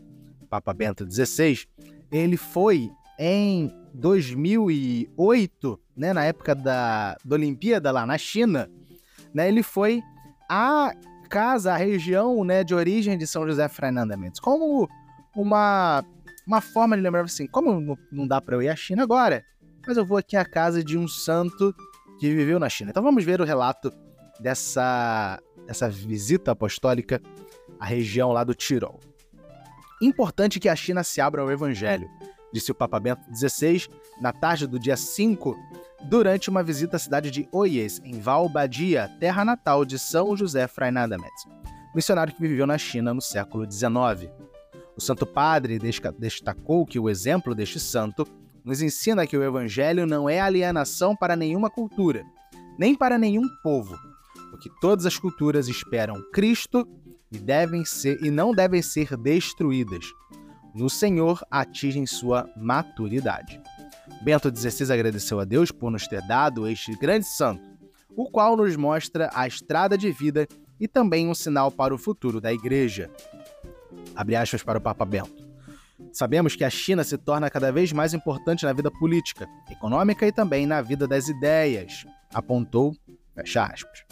Papa 0.49 0.73
Bento 0.73 1.07
XVI, 1.09 1.67
ele 2.11 2.37
foi 2.37 2.91
em 3.19 3.73
2008, 3.95 5.81
né, 5.97 6.13
na 6.13 6.25
época 6.25 6.55
da, 6.55 7.17
da 7.25 7.37
Olimpíada 7.37 7.93
lá 7.93 8.07
na 8.07 8.19
China, 8.19 8.69
né, 9.33 9.47
ele 9.49 9.63
foi 9.63 10.03
à 10.49 10.93
casa, 11.29 11.75
à 11.75 11.77
região 11.77 12.43
né, 12.43 12.65
de 12.65 12.75
origem 12.75 13.17
de 13.17 13.27
São 13.27 13.47
José 13.47 13.69
Fernando 13.69 14.17
Mendes, 14.17 14.41
como 14.41 14.89
uma, 15.37 16.03
uma 16.47 16.61
forma 16.61 16.97
de 16.97 17.03
lembrar 17.03 17.23
assim, 17.23 17.47
como 17.47 17.97
não 18.11 18.27
dá 18.27 18.41
para 18.41 18.57
eu 18.57 18.63
ir 18.63 18.69
à 18.69 18.75
China 18.75 19.03
agora, 19.03 19.45
mas 19.87 19.97
eu 19.97 20.05
vou 20.05 20.17
aqui 20.17 20.37
à 20.37 20.45
casa 20.45 20.83
de 20.83 20.99
um 20.99 21.07
santo 21.07 21.75
que 22.19 22.35
viveu 22.35 22.59
na 22.59 22.69
China. 22.69 22.91
Então 22.91 23.03
vamos 23.03 23.25
ver 23.25 23.41
o 23.41 23.45
relato 23.45 23.93
dessa, 24.41 25.41
dessa 25.67 25.89
visita 25.89 26.53
apostólica 26.53 27.21
à 27.79 27.85
região 27.85 28.33
lá 28.33 28.43
do 28.43 28.55
Tirol. 28.55 28.99
Importante 30.03 30.59
que 30.59 30.69
a 30.69 30.75
China 30.75 31.05
se 31.05 31.21
abra 31.21 31.43
ao 31.43 31.51
evangelho, 31.51 32.09
disse 32.53 32.73
o 32.73 32.75
Papa 32.75 32.99
Bento 32.99 33.23
XVI 33.35 33.87
na 34.21 34.33
tarde 34.33 34.67
do 34.67 34.79
dia 34.79 34.97
5, 34.97 35.55
durante 36.09 36.49
uma 36.49 36.63
visita 36.63 36.97
à 36.97 36.99
cidade 36.99 37.31
de 37.31 37.47
Oyes, 37.53 38.01
em 38.03 38.19
Valbadia, 38.19 39.11
terra 39.21 39.45
natal 39.45 39.85
de 39.85 39.99
São 39.99 40.37
José 40.37 40.67
Fray 40.67 40.91
Nadametz, 40.91 41.47
missionário 41.95 42.35
que 42.35 42.41
viveu 42.41 42.67
na 42.67 42.79
China 42.79 43.13
no 43.13 43.21
século 43.21 43.71
XIX. 43.71 44.31
O 44.97 45.01
Santo 45.01 45.27
Padre 45.27 45.79
destacou 46.19 46.87
que 46.87 46.99
o 46.99 47.09
exemplo 47.09 47.55
deste 47.55 47.79
santo 47.79 48.27
nos 48.65 48.83
ensina 48.83 49.27
que 49.27 49.37
o 49.37 49.43
evangelho 49.43 50.07
não 50.07 50.29
é 50.29 50.41
alienação 50.41 51.15
para 51.15 51.37
nenhuma 51.37 51.71
cultura, 51.71 52.25
nem 52.79 52.95
para 52.95 53.19
nenhum 53.19 53.47
povo, 53.63 53.99
porque 54.51 54.71
todas 54.81 55.07
as 55.07 55.17
culturas 55.17 55.69
esperam 55.69 56.23
Cristo 56.33 56.87
e 57.31 57.39
devem 57.39 57.85
ser 57.85 58.23
e 58.23 58.31
não 58.31 58.53
devem 58.53 58.83
ser 58.83 59.17
destruídas. 59.17 60.05
No 60.75 60.91
Senhor 60.91 61.45
atingem 61.51 62.07
sua 62.07 62.49
maturidade. 62.57 63.61
Bento 64.23 64.55
XVI 64.55 64.93
agradeceu 64.93 65.41
a 65.41 65.45
Deus 65.45 65.71
por 65.71 65.91
nos 65.91 66.07
ter 66.07 66.21
dado 66.27 66.67
este 66.67 66.95
grande 66.97 67.27
santo, 67.27 67.63
o 68.17 68.31
qual 68.31 68.57
nos 68.57 68.77
mostra 68.77 69.31
a 69.35 69.47
estrada 69.47 69.97
de 69.97 70.11
vida 70.11 70.47
e 70.79 70.89
também 70.89 71.29
um 71.29 71.35
sinal 71.35 71.71
para 71.71 71.95
o 71.95 71.99
futuro 71.99 72.41
da 72.41 72.53
Igreja. 72.53 73.11
Abre 74.15 74.37
aspas 74.37 74.63
para 74.63 74.79
o 74.79 74.83
Papa 74.83 75.05
Bento. 75.05 75.49
Sabemos 76.13 76.57
que 76.57 76.65
a 76.65 76.71
China 76.71 77.05
se 77.05 77.17
torna 77.19 77.51
cada 77.51 77.71
vez 77.71 77.93
mais 77.93 78.15
importante 78.15 78.65
na 78.65 78.73
vida 78.73 78.91
política, 78.91 79.47
econômica 79.71 80.27
e 80.27 80.33
também 80.33 80.67
na 80.67 80.81
vida 80.81 81.07
das 81.07 81.29
ideias, 81.29 82.05
apontou, 82.33 82.95
fecha 83.35 83.65
aspas. 83.65 84.05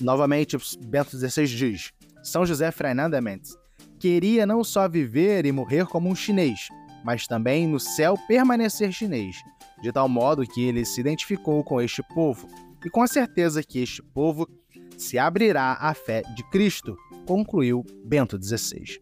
Novamente, 0.00 0.56
Bento 0.80 1.16
XVI 1.16 1.46
diz: 1.46 1.92
são 2.22 2.46
José 2.46 2.70
Fernanda 2.70 3.20
Mendes 3.20 3.60
queria 4.00 4.46
não 4.46 4.64
só 4.64 4.88
viver 4.88 5.44
e 5.44 5.52
morrer 5.52 5.84
como 5.84 6.08
um 6.08 6.14
chinês, 6.14 6.68
mas 7.04 7.26
também 7.26 7.68
no 7.68 7.78
céu 7.78 8.16
permanecer 8.26 8.90
chinês, 8.90 9.36
de 9.82 9.92
tal 9.92 10.08
modo 10.08 10.46
que 10.46 10.62
ele 10.64 10.86
se 10.86 11.00
identificou 11.00 11.62
com 11.62 11.80
este 11.80 12.02
povo 12.14 12.48
e 12.84 12.88
com 12.88 13.02
a 13.02 13.06
certeza 13.06 13.62
que 13.62 13.78
este 13.78 14.02
povo 14.02 14.48
se 14.96 15.18
abrirá 15.18 15.76
à 15.78 15.92
fé 15.92 16.22
de 16.34 16.42
Cristo, 16.50 16.96
concluiu 17.26 17.84
Bento 18.04 18.42
XVI. 18.42 18.98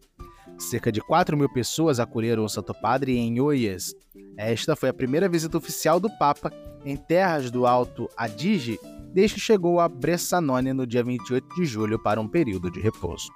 Cerca 0.57 0.91
de 0.91 0.99
4 0.99 1.37
mil 1.37 1.47
pessoas 1.47 2.01
acolheram 2.01 2.43
o 2.43 2.49
Santo 2.49 2.73
Padre 2.73 3.17
em 3.17 3.39
Oyes. 3.39 3.95
Esta 4.35 4.75
foi 4.75 4.89
a 4.89 4.93
primeira 4.93 5.29
visita 5.29 5.57
oficial 5.57 6.01
do 6.01 6.09
Papa 6.17 6.51
em 6.83 6.97
terras 6.97 7.49
do 7.49 7.65
Alto 7.65 8.09
Adige 8.17 8.77
desde 9.13 9.35
que 9.35 9.41
chegou 9.41 9.79
a 9.79 9.87
Bressanone 9.87 10.73
no 10.73 10.85
dia 10.85 11.03
28 11.03 11.55
de 11.55 11.65
julho 11.65 11.99
para 11.99 12.19
um 12.19 12.27
período 12.27 12.69
de 12.69 12.79
repouso. 12.79 13.29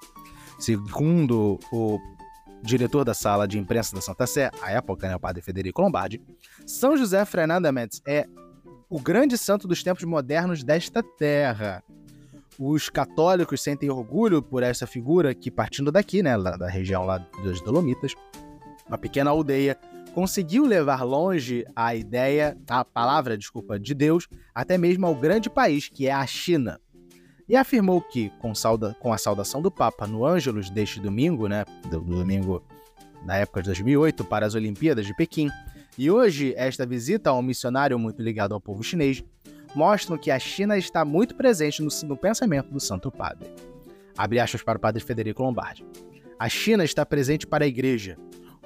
Segundo 0.59 1.59
o 1.71 1.99
diretor 2.63 3.03
da 3.03 3.13
sala 3.13 3.47
de 3.47 3.59
imprensa 3.59 3.95
da 3.95 4.01
Santa 4.01 4.25
Sé, 4.25 4.49
à 4.62 4.71
época, 4.71 5.07
né, 5.07 5.15
o 5.15 5.19
padre 5.19 5.41
Federico 5.41 5.81
Lombardi, 5.81 6.21
São 6.65 6.95
José 6.95 7.23
Fernanda 7.25 7.71
Mendes 7.71 8.01
é 8.07 8.25
o 8.89 8.99
grande 8.99 9.38
santo 9.38 9.67
dos 9.67 9.83
tempos 9.83 10.03
modernos 10.03 10.63
desta 10.63 11.03
terra. 11.03 11.83
Os 12.59 12.89
católicos 12.89 13.62
sentem 13.62 13.89
orgulho 13.89 14.41
por 14.41 14.62
essa 14.62 14.86
figura 14.86 15.33
que, 15.33 15.49
partindo 15.49 15.91
daqui, 15.91 16.21
né, 16.21 16.38
da 16.38 16.69
região 16.69 17.03
lá 17.03 17.17
dos 17.17 17.59
Dolomitas, 17.62 18.13
uma 18.88 18.97
pequena 18.97 19.31
aldeia 19.31 19.77
conseguiu 20.13 20.65
levar 20.65 21.04
longe 21.04 21.65
a 21.76 21.95
ideia, 21.95 22.56
a 22.69 22.86
palavra, 22.86 23.38
desculpa, 23.38 23.80
de 23.80 23.93
Deus, 23.93 24.28
até 24.54 24.78
mesmo 24.78 25.06
ao 25.06 25.15
grande 25.15 25.49
país 25.49 25.89
que 25.89 26.08
é 26.08 26.13
a 26.13 26.26
China. 26.26 26.80
E 27.49 27.56
afirmou 27.56 27.99
que, 27.99 28.30
com, 28.39 28.56
sauda, 28.56 28.95
com 29.02 29.12
a 29.12 29.17
saudação 29.17 29.62
do 29.62 29.69
Papa 29.69 30.08
no 30.08 30.26
Ângelus 30.26 30.69
deste 30.69 30.99
domingo, 30.99 31.47
né, 31.47 31.65
do, 31.89 31.99
do 31.99 32.15
domingo 32.15 32.63
da 33.26 33.36
época 33.36 33.62
de 33.62 33.67
2008 33.67 34.23
para 34.23 34.45
as 34.45 34.56
Olimpíadas 34.56 35.06
de 35.06 35.15
Pequim, 35.15 35.49
e 35.97 36.10
hoje 36.10 36.54
esta 36.56 36.86
visita 36.86 37.32
a 37.32 37.34
um 37.34 37.41
missionário 37.41 37.97
muito 37.99 38.21
ligado 38.21 38.54
ao 38.54 38.62
povo 38.62 38.84
chinês, 38.84 39.23
mostram 39.76 40.17
que 40.17 40.32
a 40.32 40.39
China 40.39 40.78
está 40.78 41.04
muito 41.04 41.36
presente 41.36 41.82
no, 41.82 41.89
no 42.08 42.15
pensamento 42.15 42.71
do 42.71 42.80
Santo 42.80 43.12
Padre. 43.12 43.49
Abre 44.15 44.39
aspas 44.39 44.62
para 44.62 44.78
o 44.78 44.82
Padre 44.82 45.04
Federico 45.04 45.41
Lombardi. 45.41 45.86
A 46.38 46.47
China 46.47 46.84
está 46.84 47.06
presente 47.06 47.47
para 47.47 47.65
a 47.65 47.67
Igreja, 47.67 48.17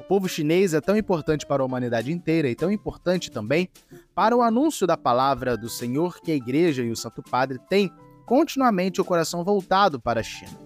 povo 0.07 0.29
chinês 0.29 0.73
é 0.73 0.79
tão 0.79 0.95
importante 0.95 1.45
para 1.45 1.61
a 1.61 1.65
humanidade 1.65 2.11
inteira 2.11 2.49
e 2.49 2.55
tão 2.55 2.71
importante 2.71 3.29
também 3.29 3.69
para 4.15 4.35
o 4.35 4.41
anúncio 4.41 4.87
da 4.87 4.95
palavra 4.95 5.57
do 5.57 5.69
Senhor 5.69 6.21
que 6.21 6.31
a 6.31 6.35
Igreja 6.35 6.81
e 6.81 6.89
o 6.89 6.95
Santo 6.95 7.21
Padre 7.21 7.59
têm 7.69 7.91
continuamente 8.25 9.01
o 9.01 9.05
coração 9.05 9.43
voltado 9.43 9.99
para 9.99 10.21
a 10.21 10.23
China. 10.23 10.57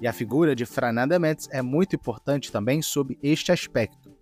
E 0.00 0.06
a 0.06 0.12
figura 0.12 0.54
de 0.54 0.66
Fernanda 0.66 1.18
Metz 1.18 1.48
é 1.50 1.62
muito 1.62 1.96
importante 1.96 2.52
também 2.52 2.82
sob 2.82 3.18
este 3.22 3.50
aspecto. 3.52 4.12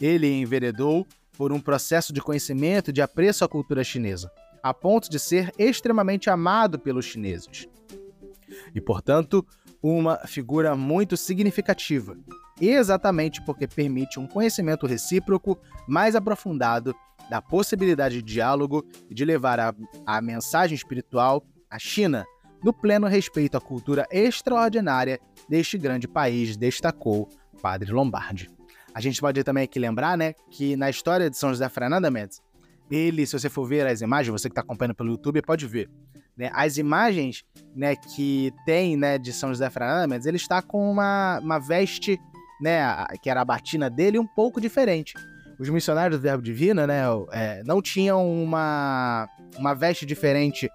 Ele 0.00 0.28
enveredou 0.28 1.06
por 1.36 1.52
um 1.52 1.60
processo 1.60 2.12
de 2.12 2.20
conhecimento 2.20 2.90
e 2.90 2.92
de 2.92 3.00
apreço 3.00 3.44
à 3.44 3.48
cultura 3.48 3.84
chinesa, 3.84 4.30
a 4.60 4.74
ponto 4.74 5.08
de 5.08 5.18
ser 5.18 5.52
extremamente 5.56 6.28
amado 6.28 6.78
pelos 6.78 7.04
chineses. 7.04 7.68
E, 8.74 8.80
portanto, 8.80 9.46
uma 9.82 10.18
figura 10.26 10.74
muito 10.76 11.16
significativa, 11.16 12.16
exatamente 12.60 13.42
porque 13.44 13.66
permite 13.66 14.18
um 14.18 14.26
conhecimento 14.26 14.86
recíproco 14.86 15.58
mais 15.86 16.16
aprofundado 16.16 16.94
da 17.30 17.40
possibilidade 17.42 18.16
de 18.16 18.22
diálogo 18.22 18.84
e 19.08 19.14
de 19.14 19.24
levar 19.24 19.60
a, 19.60 19.74
a 20.06 20.20
mensagem 20.20 20.74
espiritual 20.74 21.44
à 21.70 21.78
China, 21.78 22.24
no 22.64 22.72
pleno 22.72 23.06
respeito 23.06 23.56
à 23.56 23.60
cultura 23.60 24.06
extraordinária 24.10 25.20
deste 25.48 25.78
grande 25.78 26.08
país, 26.08 26.56
destacou 26.56 27.28
Padre 27.62 27.92
Lombardi. 27.92 28.50
A 28.94 29.00
gente 29.00 29.20
pode 29.20 29.44
também 29.44 29.64
aqui 29.64 29.78
lembrar, 29.78 30.16
né, 30.16 30.32
que 30.50 30.74
na 30.74 30.90
história 30.90 31.30
de 31.30 31.36
São 31.36 31.50
José 31.50 31.68
Fernanda 31.68 32.10
Mendes, 32.10 32.40
ele, 32.90 33.26
se 33.26 33.38
você 33.38 33.48
for 33.48 33.66
ver 33.66 33.86
as 33.86 34.00
imagens, 34.00 34.32
você 34.32 34.48
que 34.48 34.52
está 34.52 34.60
acompanhando 34.60 34.94
pelo 34.94 35.10
YouTube, 35.10 35.42
pode 35.42 35.66
ver. 35.66 35.90
Né, 36.36 36.50
as 36.54 36.78
imagens 36.78 37.44
né, 37.74 37.96
que 37.96 38.52
tem 38.64 38.96
né, 38.96 39.18
de 39.18 39.32
São 39.32 39.48
José 39.48 39.68
Fernanda 39.70 40.06
Mendes, 40.06 40.26
ele 40.26 40.36
está 40.36 40.62
com 40.62 40.88
uma, 40.88 41.40
uma 41.42 41.58
veste 41.58 42.18
né, 42.60 43.06
que 43.22 43.28
era 43.28 43.40
a 43.40 43.44
batina 43.44 43.90
dele, 43.90 44.18
um 44.18 44.26
pouco 44.26 44.60
diferente. 44.60 45.14
Os 45.58 45.68
missionários 45.68 46.18
do 46.18 46.22
Verbo 46.22 46.42
Divino, 46.42 46.86
né, 46.86 47.02
é, 47.32 47.62
não 47.64 47.82
tinham 47.82 48.24
uma, 48.32 49.28
uma 49.56 49.74
veste 49.74 50.06
diferente 50.06 50.70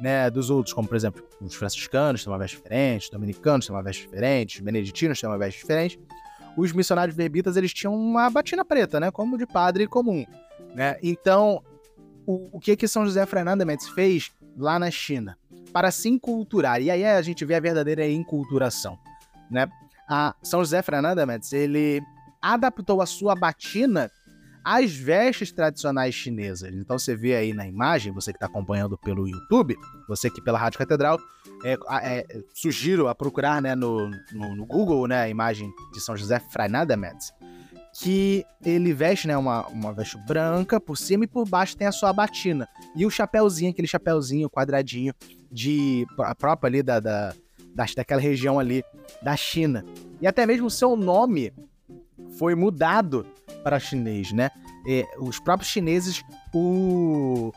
né, 0.00 0.30
dos 0.30 0.50
outros, 0.50 0.72
como 0.72 0.86
por 0.86 0.96
exemplo, 0.96 1.26
os 1.40 1.54
franciscanos 1.54 2.22
têm 2.22 2.32
uma 2.32 2.38
veste 2.38 2.56
diferente, 2.56 3.04
os 3.04 3.10
dominicanos 3.10 3.66
têm 3.66 3.74
uma 3.74 3.82
veste 3.82 4.04
diferente, 4.04 4.56
os 4.56 4.60
beneditinos 4.60 5.20
têm 5.20 5.28
uma 5.28 5.38
veste 5.38 5.60
diferente. 5.60 5.98
Os 6.56 6.72
missionários 6.72 7.16
verbitas, 7.16 7.56
eles 7.56 7.72
tinham 7.72 7.94
uma 7.94 8.30
batina 8.30 8.64
preta, 8.64 9.00
né, 9.00 9.10
como 9.10 9.36
de 9.36 9.46
padre 9.46 9.86
comum, 9.86 10.24
né? 10.74 10.96
Então, 11.02 11.62
o, 12.26 12.56
o 12.56 12.60
que 12.60 12.76
que 12.76 12.88
São 12.88 13.04
José 13.04 13.24
Fernando 13.26 13.64
Mendes 13.64 13.88
fez 13.88 14.30
lá 14.56 14.78
na 14.78 14.90
China? 14.90 15.36
Para 15.72 15.90
se 15.90 16.08
inculturar. 16.08 16.80
E 16.80 16.90
aí 16.90 17.04
a 17.04 17.20
gente 17.22 17.44
vê 17.44 17.54
a 17.54 17.60
verdadeira 17.60 18.06
enculturação, 18.08 18.98
né? 19.50 19.68
a 20.08 20.34
São 20.42 20.60
José 20.60 20.80
Fernanda 20.80 21.26
Mendes, 21.26 21.52
ele 21.52 22.00
adaptou 22.40 23.02
a 23.02 23.06
sua 23.06 23.34
batina 23.34 24.10
às 24.64 24.92
vestes 24.92 25.52
tradicionais 25.52 26.14
chinesas. 26.14 26.72
Então 26.72 26.98
você 26.98 27.14
vê 27.14 27.36
aí 27.36 27.52
na 27.52 27.66
imagem, 27.66 28.12
você 28.12 28.32
que 28.32 28.36
está 28.36 28.46
acompanhando 28.46 28.96
pelo 28.98 29.28
YouTube, 29.28 29.76
você 30.08 30.30
que 30.30 30.42
pela 30.42 30.58
Rádio 30.58 30.78
Catedral, 30.78 31.18
é, 31.64 31.76
é, 32.02 32.26
sugiro 32.54 33.08
a 33.08 33.14
procurar 33.14 33.60
né, 33.60 33.74
no, 33.74 34.08
no, 34.32 34.56
no, 34.56 34.66
Google 34.66 35.06
né, 35.06 35.22
a 35.22 35.28
imagem 35.28 35.70
de 35.92 36.00
São 36.00 36.16
José 36.16 36.38
Freinademetz, 36.38 37.32
que 38.00 38.46
ele 38.64 38.92
veste 38.92 39.26
né, 39.26 39.36
uma, 39.36 39.66
uma 39.68 39.92
veste 39.92 40.16
branca 40.18 40.80
por 40.80 40.96
cima 40.96 41.24
e 41.24 41.26
por 41.26 41.48
baixo 41.48 41.76
tem 41.76 41.86
a 41.86 41.92
sua 41.92 42.12
batina. 42.12 42.68
E 42.94 43.04
o 43.04 43.10
chapéuzinho, 43.10 43.72
aquele 43.72 43.88
chapéuzinho 43.88 44.48
quadradinho 44.48 45.12
de 45.50 46.06
a 46.20 46.34
própria 46.34 46.68
ali 46.68 46.82
da, 46.82 47.00
da, 47.00 47.34
da, 47.74 47.86
daquela 47.96 48.20
região 48.20 48.58
ali 48.58 48.84
da 49.20 49.36
China. 49.36 49.84
E 50.20 50.28
até 50.28 50.46
mesmo 50.46 50.66
o 50.66 50.70
seu 50.70 50.94
nome 50.94 51.52
foi 52.38 52.54
mudado 52.54 53.26
para 53.64 53.80
chinês, 53.80 54.30
né? 54.32 54.50
E 54.86 55.04
os 55.18 55.40
próprios 55.40 55.68
chineses 55.68 56.22
o, 56.54 57.52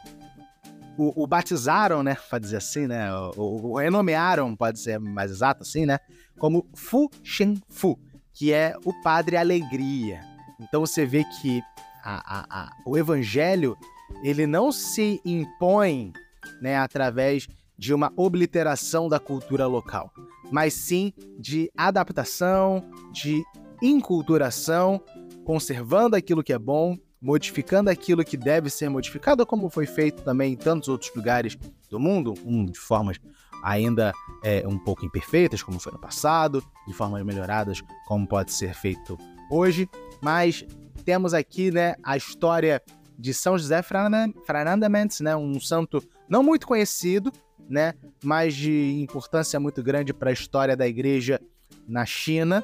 o, 0.98 1.24
o, 1.24 1.28
batizaram, 1.28 2.02
né? 2.02 2.18
Pode 2.30 2.46
dizer 2.46 2.58
assim, 2.58 2.88
né? 2.88 3.14
O, 3.38 3.74
o, 3.74 3.78
renomearam, 3.78 4.56
pode 4.56 4.80
ser 4.80 5.00
mais 5.00 5.30
exato 5.30 5.62
assim, 5.62 5.86
né? 5.86 6.00
Como 6.40 6.68
Fu 6.74 7.12
Shen 7.22 7.62
Fu, 7.70 8.00
que 8.34 8.52
é 8.52 8.74
o 8.84 8.92
Padre 9.04 9.38
Alegria. 9.38 10.31
Então 10.62 10.82
você 10.82 11.06
vê 11.06 11.24
que 11.24 11.62
a, 12.04 12.40
a, 12.40 12.62
a, 12.64 12.72
o 12.86 12.98
evangelho 12.98 13.78
ele 14.24 14.46
não 14.46 14.72
se 14.72 15.22
impõe 15.26 16.14
né, 16.62 16.78
através 16.78 17.48
de 17.78 17.94
uma 17.94 18.12
obliteração 18.16 19.10
da 19.10 19.20
cultura 19.20 19.66
local, 19.66 20.14
mas 20.52 20.74
sim 20.74 21.14
de 21.40 21.72
adaptação, 21.76 22.84
de 23.12 23.44
inculturação, 23.82 25.02
conservando 25.44 26.16
aquilo 26.16 26.44
que 26.44 26.54
é 26.54 26.60
bom, 26.60 26.96
modificando 27.20 27.90
aquilo 27.90 28.24
que 28.24 28.38
deve 28.38 28.70
ser 28.70 28.90
modificado, 28.90 29.46
como 29.46 29.70
foi 29.70 29.86
feito 29.86 30.22
também 30.24 30.54
em 30.54 30.58
tantos 30.58 30.90
outros 30.90 31.12
lugares 31.16 31.58
do 31.90 32.00
mundo, 32.00 32.34
de 32.72 32.80
formas 32.80 33.20
ainda 33.64 34.12
é, 34.44 34.68
um 34.68 34.78
pouco 34.78 35.06
imperfeitas, 35.06 35.62
como 35.62 35.80
foi 35.80 35.92
no 35.92 36.00
passado, 36.00 36.64
de 36.88 36.94
formas 36.94 37.24
melhoradas, 37.24 37.82
como 38.08 38.28
pode 38.28 38.52
ser 38.52 38.74
feito 38.74 39.18
hoje. 39.52 39.88
Mas 40.22 40.66
temos 41.06 41.34
aqui 41.34 41.70
né, 41.70 41.96
a 42.02 42.18
história 42.18 42.82
de 43.20 43.34
São 43.34 43.58
José 43.58 43.84
Fernandamentos, 43.84 45.20
né, 45.20 45.36
um 45.36 45.60
santo 45.60 46.02
não 46.28 46.42
muito 46.42 46.66
conhecido, 46.66 47.32
né, 47.70 47.94
mas 48.24 48.56
de 48.56 49.00
importância 49.00 49.60
muito 49.60 49.84
grande 49.84 50.12
para 50.14 50.32
a 50.32 50.34
história 50.34 50.76
da 50.76 50.88
igreja 50.88 51.40
na 51.88 52.06
China, 52.06 52.64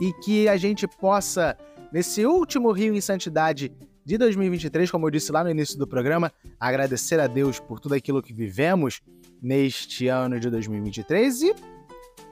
e 0.00 0.12
que 0.12 0.48
a 0.48 0.56
gente 0.56 0.86
possa, 0.86 1.56
nesse 1.92 2.26
último 2.26 2.72
Rio 2.72 2.94
em 2.94 3.00
Santidade 3.00 3.72
de 4.04 4.18
2023, 4.18 4.90
como 4.90 5.06
eu 5.06 5.10
disse 5.10 5.32
lá 5.32 5.42
no 5.42 5.50
início 5.50 5.78
do 5.78 5.86
programa, 5.86 6.30
agradecer 6.60 7.18
a 7.18 7.26
Deus 7.26 7.58
por 7.58 7.80
tudo 7.80 7.94
aquilo 7.94 8.22
que 8.22 8.34
vivemos 8.34 9.00
neste 9.40 10.08
ano 10.08 10.38
de 10.38 10.50
2023 10.50 11.42
e 11.42 11.54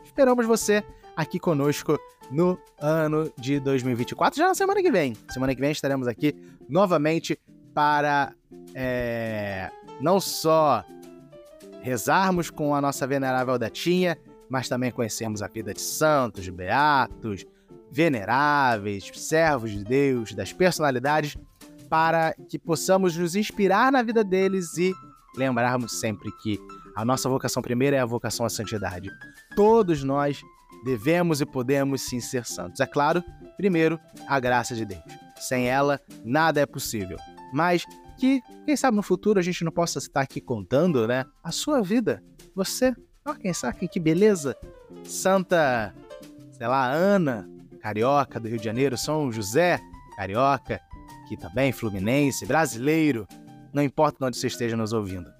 esperamos 0.04 0.46
você 0.46 0.84
aqui 1.16 1.38
conosco 1.38 1.98
no 2.32 2.58
ano 2.80 3.30
de 3.38 3.60
2024, 3.60 4.38
já 4.38 4.48
na 4.48 4.54
semana 4.54 4.82
que 4.82 4.90
vem. 4.90 5.14
Semana 5.28 5.54
que 5.54 5.60
vem 5.60 5.70
estaremos 5.70 6.08
aqui 6.08 6.34
novamente 6.68 7.38
para 7.74 8.32
é, 8.74 9.70
não 10.00 10.18
só 10.18 10.84
rezarmos 11.82 12.48
com 12.50 12.74
a 12.74 12.80
nossa 12.80 13.06
venerável 13.06 13.58
datinha, 13.58 14.16
mas 14.48 14.68
também 14.68 14.90
conhecermos 14.90 15.42
a 15.42 15.48
vida 15.48 15.74
de 15.74 15.80
santos, 15.80 16.48
beatos, 16.48 17.44
veneráveis, 17.90 19.10
servos 19.14 19.70
de 19.70 19.84
Deus, 19.84 20.32
das 20.32 20.52
personalidades, 20.52 21.36
para 21.88 22.34
que 22.48 22.58
possamos 22.58 23.16
nos 23.16 23.36
inspirar 23.36 23.92
na 23.92 24.02
vida 24.02 24.24
deles 24.24 24.78
e 24.78 24.94
lembrarmos 25.36 26.00
sempre 26.00 26.30
que 26.42 26.58
a 26.94 27.04
nossa 27.04 27.28
vocação 27.28 27.62
primeira 27.62 27.96
é 27.96 28.00
a 28.00 28.06
vocação 28.06 28.46
à 28.46 28.50
santidade. 28.50 29.10
Todos 29.54 30.02
nós 30.02 30.42
devemos 30.84 31.40
e 31.40 31.46
podemos 31.46 32.02
sim 32.02 32.20
ser 32.20 32.44
santos. 32.44 32.80
É 32.80 32.86
claro, 32.86 33.22
primeiro, 33.56 33.98
a 34.26 34.38
graça 34.40 34.74
de 34.74 34.84
Deus. 34.84 35.02
Sem 35.38 35.68
ela, 35.68 36.00
nada 36.24 36.60
é 36.60 36.66
possível. 36.66 37.16
Mas 37.52 37.84
que, 38.18 38.40
quem 38.64 38.76
sabe 38.76 38.96
no 38.96 39.02
futuro 39.02 39.38
a 39.38 39.42
gente 39.42 39.64
não 39.64 39.72
possa 39.72 39.98
estar 39.98 40.20
aqui 40.20 40.40
contando, 40.40 41.06
né? 41.06 41.24
A 41.42 41.50
sua 41.50 41.82
vida. 41.82 42.22
Você, 42.54 42.94
ó, 43.24 43.34
quem 43.34 43.52
sabe, 43.52 43.88
que 43.88 43.98
beleza. 43.98 44.56
Santa, 45.04 45.94
sei 46.52 46.66
lá, 46.66 46.90
Ana, 46.90 47.48
carioca 47.80 48.38
do 48.38 48.48
Rio 48.48 48.58
de 48.58 48.64
Janeiro, 48.64 48.96
São 48.96 49.32
José, 49.32 49.80
carioca, 50.16 50.80
que 51.28 51.36
também 51.36 51.72
fluminense, 51.72 52.46
brasileiro, 52.46 53.26
não 53.72 53.82
importa 53.82 54.24
onde 54.24 54.36
você 54.36 54.46
esteja 54.46 54.76
nos 54.76 54.92
ouvindo. 54.92 55.30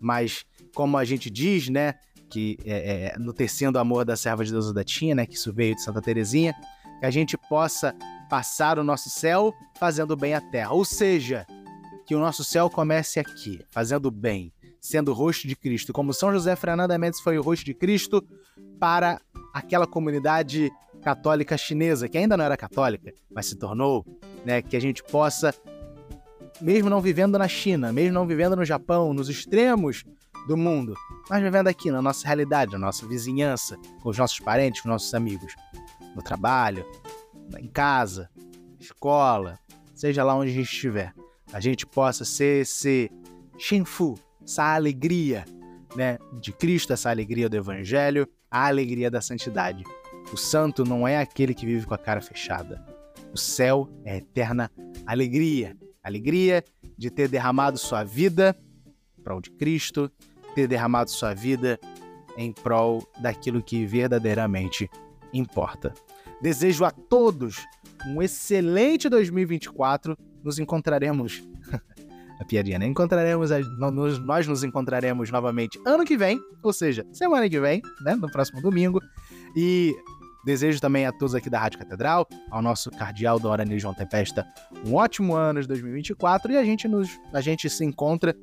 Mas, 0.00 0.44
como 0.74 0.96
a 0.96 1.04
gente 1.04 1.28
diz, 1.28 1.68
né, 1.68 1.94
que 2.28 2.58
é, 2.64 3.14
é, 3.14 3.18
no 3.18 3.32
Tecendo 3.32 3.78
Amor 3.78 4.04
da 4.04 4.16
Serva 4.16 4.44
de 4.44 4.52
Deus 4.52 4.72
da 4.72 4.84
Tinha, 4.84 5.14
né, 5.14 5.26
que 5.26 5.34
isso 5.34 5.52
veio 5.52 5.74
de 5.74 5.82
Santa 5.82 6.00
Terezinha, 6.00 6.54
que 7.00 7.06
a 7.06 7.10
gente 7.10 7.36
possa 7.36 7.94
passar 8.28 8.78
o 8.78 8.84
nosso 8.84 9.08
céu 9.08 9.54
fazendo 9.78 10.16
bem 10.16 10.34
a 10.34 10.40
terra. 10.40 10.72
Ou 10.72 10.84
seja, 10.84 11.46
que 12.06 12.14
o 12.14 12.18
nosso 12.18 12.44
céu 12.44 12.70
comece 12.70 13.18
aqui, 13.20 13.60
fazendo 13.70 14.10
bem, 14.10 14.52
sendo 14.80 15.10
o 15.10 15.14
rosto 15.14 15.46
de 15.46 15.56
Cristo, 15.56 15.92
como 15.92 16.12
São 16.12 16.32
José 16.32 16.54
Fernanda 16.56 16.96
Mendes 16.98 17.20
foi 17.20 17.38
o 17.38 17.42
rosto 17.42 17.64
de 17.64 17.74
Cristo 17.74 18.24
para 18.78 19.20
aquela 19.52 19.86
comunidade 19.86 20.70
católica 21.02 21.56
chinesa, 21.56 22.08
que 22.08 22.18
ainda 22.18 22.36
não 22.36 22.44
era 22.44 22.56
católica, 22.56 23.12
mas 23.30 23.46
se 23.46 23.56
tornou, 23.56 24.04
né, 24.44 24.62
que 24.62 24.76
a 24.76 24.80
gente 24.80 25.02
possa, 25.02 25.54
mesmo 26.60 26.90
não 26.90 27.00
vivendo 27.00 27.38
na 27.38 27.48
China, 27.48 27.92
mesmo 27.92 28.14
não 28.14 28.26
vivendo 28.26 28.56
no 28.56 28.64
Japão, 28.64 29.12
nos 29.12 29.28
extremos 29.28 30.04
do 30.46 30.56
mundo, 30.56 30.94
mas 31.28 31.42
vivendo 31.42 31.68
aqui 31.68 31.90
na 31.90 32.00
nossa 32.00 32.26
realidade, 32.26 32.72
na 32.72 32.78
nossa 32.78 33.06
vizinhança, 33.06 33.76
com 34.02 34.08
os 34.08 34.18
nossos 34.18 34.40
parentes, 34.40 34.80
com 34.80 34.88
os 34.88 34.92
nossos 34.92 35.14
amigos, 35.14 35.54
no 36.14 36.22
trabalho, 36.22 36.84
em 37.58 37.68
casa, 37.68 38.30
escola, 38.78 39.58
seja 39.94 40.24
lá 40.24 40.34
onde 40.34 40.50
a 40.50 40.54
gente 40.54 40.72
estiver 40.72 41.14
a 41.52 41.60
gente 41.60 41.86
possa 41.86 42.24
ser 42.24 42.62
esse 42.62 43.10
Shenfu, 43.58 44.18
essa 44.42 44.74
alegria 44.74 45.44
né, 45.96 46.18
de 46.40 46.52
Cristo, 46.52 46.92
essa 46.92 47.10
alegria 47.10 47.48
do 47.48 47.56
Evangelho, 47.56 48.28
a 48.50 48.66
alegria 48.66 49.10
da 49.10 49.20
santidade. 49.20 49.82
O 50.32 50.36
santo 50.36 50.84
não 50.84 51.08
é 51.08 51.18
aquele 51.18 51.54
que 51.54 51.66
vive 51.66 51.86
com 51.86 51.94
a 51.94 51.98
cara 51.98 52.20
fechada. 52.20 52.84
O 53.32 53.38
céu 53.38 53.88
é 54.04 54.12
a 54.12 54.16
eterna 54.16 54.70
alegria. 55.06 55.76
Alegria 56.02 56.62
de 56.96 57.10
ter 57.10 57.28
derramado 57.28 57.78
sua 57.78 58.04
vida 58.04 58.56
em 59.18 59.22
prol 59.22 59.40
de 59.40 59.50
Cristo, 59.50 60.10
ter 60.58 60.66
derramado 60.66 61.08
sua 61.08 61.34
vida 61.34 61.78
em 62.36 62.52
prol 62.52 63.08
daquilo 63.20 63.62
que 63.62 63.86
verdadeiramente 63.86 64.90
importa. 65.32 65.94
Desejo 66.42 66.84
a 66.84 66.90
todos 66.90 67.64
um 68.06 68.20
excelente 68.20 69.08
2024 69.08 70.18
nos 70.42 70.58
encontraremos. 70.58 71.44
a 72.40 72.44
piadinha, 72.44 72.76
né? 72.76 72.86
Encontraremos, 72.86 73.50
nós 74.24 74.48
nos 74.48 74.64
encontraremos 74.64 75.30
novamente 75.30 75.80
ano 75.86 76.04
que 76.04 76.16
vem, 76.16 76.40
ou 76.60 76.72
seja, 76.72 77.06
semana 77.12 77.48
que 77.48 77.60
vem, 77.60 77.80
né? 78.02 78.16
No 78.16 78.28
próximo 78.28 78.60
domingo. 78.60 79.00
E 79.54 79.94
desejo 80.44 80.80
também 80.80 81.06
a 81.06 81.12
todos 81.12 81.36
aqui 81.36 81.48
da 81.48 81.60
Rádio 81.60 81.78
Catedral, 81.78 82.26
ao 82.50 82.60
nosso 82.60 82.90
cardeal 82.90 83.38
Dora 83.38 83.64
Nil 83.64 83.78
João 83.78 83.94
Tempesta, 83.94 84.44
um 84.84 84.94
ótimo 84.94 85.36
ano 85.36 85.60
de 85.60 85.68
2024 85.68 86.50
e 86.50 86.56
a 86.56 86.64
gente, 86.64 86.88
nos, 86.88 87.08
a 87.32 87.40
gente 87.40 87.70
se 87.70 87.84
encontra 87.84 88.34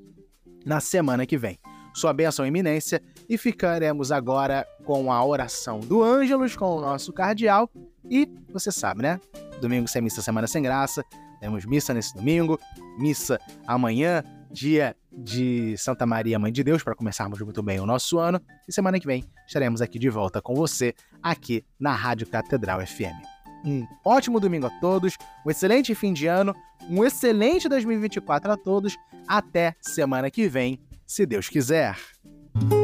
na 0.66 0.80
semana 0.80 1.26
que 1.26 1.38
vem. 1.38 1.60
Sua 1.96 2.12
bênção 2.12 2.46
iminência 2.46 3.02
e 3.28 3.38
ficaremos 3.38 4.12
agora 4.12 4.68
com 4.84 5.12
a 5.12 5.26
oração 5.26 5.80
do 5.80 6.04
Ângelos 6.04 6.56
com 6.56 6.76
o 6.76 6.82
nosso 6.82 7.14
cardeal 7.14 7.70
e 8.10 8.30
você 8.52 8.70
sabe, 8.70 9.02
né? 9.02 9.20
Domingo 9.62 9.88
sem 9.88 10.02
missa, 10.02 10.22
semana 10.22 10.46
sem 10.46 10.62
graça. 10.62 11.04
Temos 11.40 11.66
missa 11.66 11.94
nesse 11.94 12.14
domingo, 12.14 12.60
missa 13.00 13.40
amanhã, 13.66 14.22
dia 14.52 14.96
de 15.12 15.78
Santa 15.78 16.06
Maria, 16.06 16.38
Mãe 16.38 16.52
de 16.52 16.64
Deus, 16.64 16.84
para 16.84 16.96
começarmos 16.96 17.40
muito 17.40 17.64
bem 17.64 17.80
o 17.80 17.86
nosso 17.86 18.20
ano. 18.20 18.42
E 18.68 18.74
semana 18.74 19.00
que 19.00 19.08
vem 19.08 19.24
estaremos 19.48 19.82
aqui 19.82 19.98
de 19.98 20.10
volta 20.10 20.42
com 20.42 20.54
você, 20.54 20.94
aqui 21.24 21.64
na 21.80 21.94
Rádio 21.94 22.28
Catedral 22.28 22.86
FM. 22.86 23.36
Um 23.66 23.88
ótimo 24.04 24.40
domingo 24.40 24.68
a 24.68 24.70
todos, 24.82 25.18
um 25.46 25.50
excelente 25.50 25.96
fim 25.96 26.14
de 26.14 26.28
ano, 26.28 26.54
um 26.90 27.04
excelente 27.04 27.68
2024 27.68 28.52
a 28.52 28.58
todos. 28.58 28.98
Até 29.28 29.76
semana 29.82 30.30
que 30.30 30.48
vem, 30.48 30.80
se 31.06 31.26
Deus 31.26 31.50
quiser. 31.50 31.98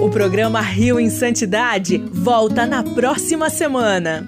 O 0.02 0.10
programa 0.10 0.62
Rio 0.62 1.00
em 1.00 1.10
Santidade 1.10 1.98
volta 1.98 2.66
na 2.66 2.84
próxima 2.84 3.50
semana. 3.50 4.28